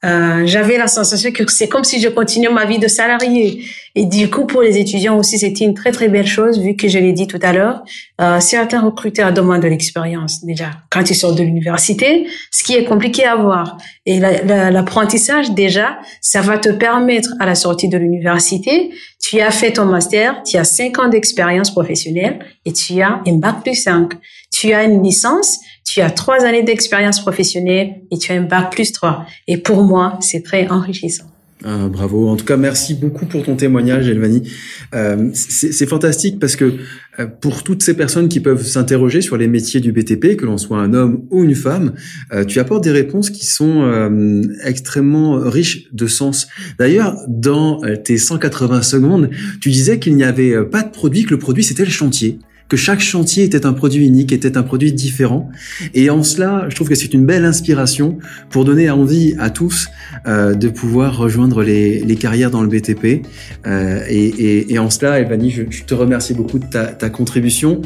euh, 0.05 0.47
j'avais 0.47 0.79
la 0.79 0.87
sensation 0.87 1.33
que 1.33 1.43
c'est 1.51 1.69
comme 1.69 1.83
si 1.83 2.01
je 2.01 2.09
continuais 2.09 2.51
ma 2.51 2.67
vie 2.67 2.79
de 2.79 2.87
salarié. 2.87 3.65
Et 3.97 4.05
du 4.05 4.31
coup, 4.31 4.47
pour 4.47 4.63
les 4.63 4.79
étudiants 4.79 5.19
aussi, 5.19 5.41
c'était 5.41 5.65
une 5.65 5.75
très 5.75 5.91
très 5.91 6.09
belle 6.09 6.27
chose, 6.27 6.61
vu 6.61 6.77
que 6.77 6.87
je 6.87 7.01
l'ai 7.01 7.13
dit 7.13 7.27
tout 7.27 7.41
à 7.43 7.53
l'heure. 7.53 7.83
Euh, 8.21 8.39
certains 8.39 8.81
recruteurs 8.81 9.33
demandent 9.33 9.63
de 9.63 9.67
l'expérience 9.67 10.45
déjà 10.45 10.71
quand 10.91 11.11
ils 11.11 11.17
sortent 11.17 11.37
de 11.37 11.43
l'université, 11.43 12.29
ce 12.53 12.63
qui 12.63 12.77
est 12.77 12.85
compliqué 12.85 13.25
à 13.25 13.35
voir. 13.35 13.77
Et 14.07 14.21
l'apprentissage 14.21 15.51
déjà, 15.51 15.99
ça 16.21 16.43
va 16.43 16.59
te 16.59 16.69
permettre 16.69 17.31
à 17.41 17.47
la 17.47 17.57
sortie 17.57 17.89
de 17.89 17.99
l'université, 17.99 18.91
tu 19.21 19.41
as 19.41 19.51
fait 19.51 19.73
ton 19.73 19.85
master, 19.85 20.43
tu 20.45 20.57
as 20.57 20.65
cinq 20.65 20.99
ans 21.01 21.09
d'expérience 21.09 21.73
professionnelle 21.73 22.39
et 22.65 22.73
tu 22.73 23.01
as 23.03 23.21
un 23.27 23.37
bac 23.37 23.63
plus 23.63 23.75
5. 23.75 24.13
Tu 24.53 24.73
as 24.73 24.85
une 24.85 25.03
licence, 25.03 25.59
tu 25.89 26.01
as 26.01 26.11
trois 26.11 26.45
années 26.45 26.63
d'expérience 26.63 27.21
professionnelle 27.21 27.95
et 28.11 28.19
tu 28.19 28.33
as 28.33 28.37
un 28.37 28.63
plus 28.65 28.93
3. 28.93 29.25
Et 29.47 29.57
pour 29.57 29.83
moi, 29.83 30.19
c'est 30.21 30.43
très 30.43 30.69
enrichissant. 30.69 31.25
Ah, 31.65 31.89
bravo. 31.89 32.29
En 32.29 32.37
tout 32.37 32.45
cas, 32.45 32.57
merci 32.57 32.95
beaucoup 32.95 33.27
pour 33.27 33.43
ton 33.43 33.57
témoignage, 33.57 34.09
Elvani. 34.09 34.49
Euh, 34.95 35.31
c'est 35.33 35.89
fantastique 35.89 36.39
parce 36.39 36.55
que 36.55 36.75
euh, 37.19 37.27
pour 37.27 37.65
toutes 37.65 37.83
ces 37.83 37.95
personnes 37.95 38.29
qui 38.29 38.39
peuvent 38.39 38.65
s'interroger 38.65 39.21
sur 39.23 39.37
les 39.37 39.49
métiers 39.49 39.81
du 39.81 39.91
BTP, 39.91 40.37
que 40.37 40.45
l'on 40.47 40.57
soit 40.57 40.79
un 40.79 40.95
homme 40.95 41.25
ou 41.31 41.43
une 41.43 41.57
femme, 41.57 41.95
euh, 42.33 42.45
tu 42.45 42.61
apportes 42.61 42.85
des 42.85 42.93
réponses 42.93 43.31
qui 43.31 43.45
sont 43.45 43.83
euh, 43.83 44.43
extrêmement 44.63 45.39
riches 45.39 45.93
de 45.93 46.07
sens. 46.07 46.47
D'ailleurs, 46.79 47.17
dans 47.27 47.81
tes 48.05 48.19
180 48.19 48.83
secondes, 48.83 49.31
tu 49.61 49.71
disais 49.71 49.99
qu'il 49.99 50.15
n'y 50.15 50.25
avait 50.25 50.65
pas 50.65 50.85
de 50.85 50.91
produit, 50.91 51.25
que 51.25 51.31
le 51.31 51.39
produit 51.39 51.65
c'était 51.65 51.85
le 51.85 51.91
chantier 51.91 52.39
que 52.69 52.77
chaque 52.77 53.01
chantier 53.01 53.45
était 53.45 53.65
un 53.65 53.73
produit 53.73 54.07
unique, 54.07 54.33
était 54.33 54.57
un 54.57 54.63
produit 54.63 54.93
différent. 54.93 55.51
Et 55.95 56.11
en 56.11 56.23
cela, 56.23 56.67
je 56.69 56.75
trouve 56.75 56.89
que 56.89 56.95
c'est 56.95 57.15
une 57.15 57.25
belle 57.25 57.45
inspiration 57.45 58.19
pour 58.51 58.65
donner 58.65 58.91
envie 58.91 59.35
à 59.39 59.51
tous 59.51 59.89
euh, 60.27 60.55
de 60.55 60.69
pouvoir 60.69 61.17
rejoindre 61.17 61.63
les, 61.63 62.01
les, 62.01 62.17
carrières 62.17 62.51
dans 62.51 62.63
le 62.63 62.69
BTP. 62.69 63.27
Euh, 63.67 64.03
et, 64.09 64.27
et, 64.27 64.73
et, 64.75 64.79
en 64.79 64.91
cela, 64.91 65.19
Elvani, 65.19 65.51
je, 65.51 65.83
te 65.85 65.95
remercie 65.95 66.35
beaucoup 66.35 66.59
de 66.59 66.67
ta, 66.67 66.87
ta 66.87 67.09
contribution. 67.09 67.81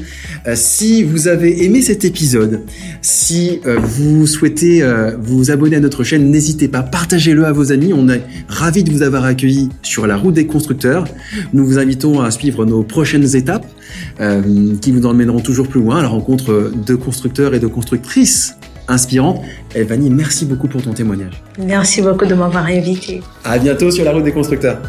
Euh, 0.46 0.54
si 0.56 1.04
vous 1.04 1.28
avez 1.28 1.64
aimé 1.64 1.80
cet 1.82 2.04
épisode, 2.04 2.62
si 3.02 3.60
euh, 3.66 3.78
vous 3.78 4.26
souhaitez 4.26 4.82
euh, 4.82 5.16
vous 5.20 5.50
abonner 5.50 5.76
à 5.76 5.80
notre 5.80 6.02
chaîne, 6.02 6.30
n'hésitez 6.30 6.66
pas, 6.68 6.82
partagez-le 6.82 7.44
à 7.44 7.52
vos 7.52 7.70
amis. 7.70 7.92
On 7.92 8.08
est 8.08 8.22
ravis 8.48 8.82
de 8.82 8.90
vous 8.90 9.02
avoir 9.02 9.24
accueilli 9.24 9.68
sur 9.82 10.06
la 10.06 10.16
route 10.16 10.34
des 10.34 10.46
constructeurs. 10.46 11.04
Nous 11.52 11.64
vous 11.64 11.78
invitons 11.78 12.20
à 12.20 12.30
suivre 12.30 12.64
nos 12.64 12.82
prochaines 12.82 13.36
étapes. 13.36 13.66
Euh, 14.20 14.42
qui 14.80 14.92
vous 14.92 15.06
emmèneront 15.06 15.40
toujours 15.40 15.68
plus 15.68 15.80
loin 15.80 15.98
à 15.98 16.02
la 16.02 16.08
rencontre 16.08 16.72
de 16.74 16.94
constructeurs 16.94 17.54
et 17.54 17.58
de 17.58 17.66
constructrices 17.66 18.56
inspirantes. 18.88 19.40
Vanny, 19.74 20.10
merci 20.10 20.44
beaucoup 20.44 20.68
pour 20.68 20.82
ton 20.82 20.92
témoignage. 20.92 21.42
Merci 21.58 22.02
beaucoup 22.02 22.26
de 22.26 22.34
m'avoir 22.34 22.66
invité. 22.66 23.22
À 23.44 23.58
bientôt 23.58 23.90
sur 23.90 24.04
la 24.04 24.12
route 24.12 24.24
des 24.24 24.32
constructeurs. 24.32 24.80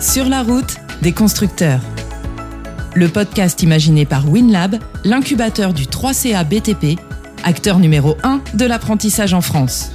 Sur 0.00 0.28
la 0.28 0.42
route 0.42 0.76
des 1.02 1.12
constructeurs. 1.12 1.80
Le 2.94 3.08
podcast 3.08 3.62
imaginé 3.62 4.06
par 4.06 4.28
WinLab, 4.30 4.76
l'incubateur 5.04 5.72
du 5.72 5.84
3CA 5.84 6.44
BTP, 6.44 6.98
acteur 7.42 7.80
numéro 7.80 8.16
1 8.22 8.40
de 8.54 8.66
l'apprentissage 8.66 9.34
en 9.34 9.40
France. 9.40 9.90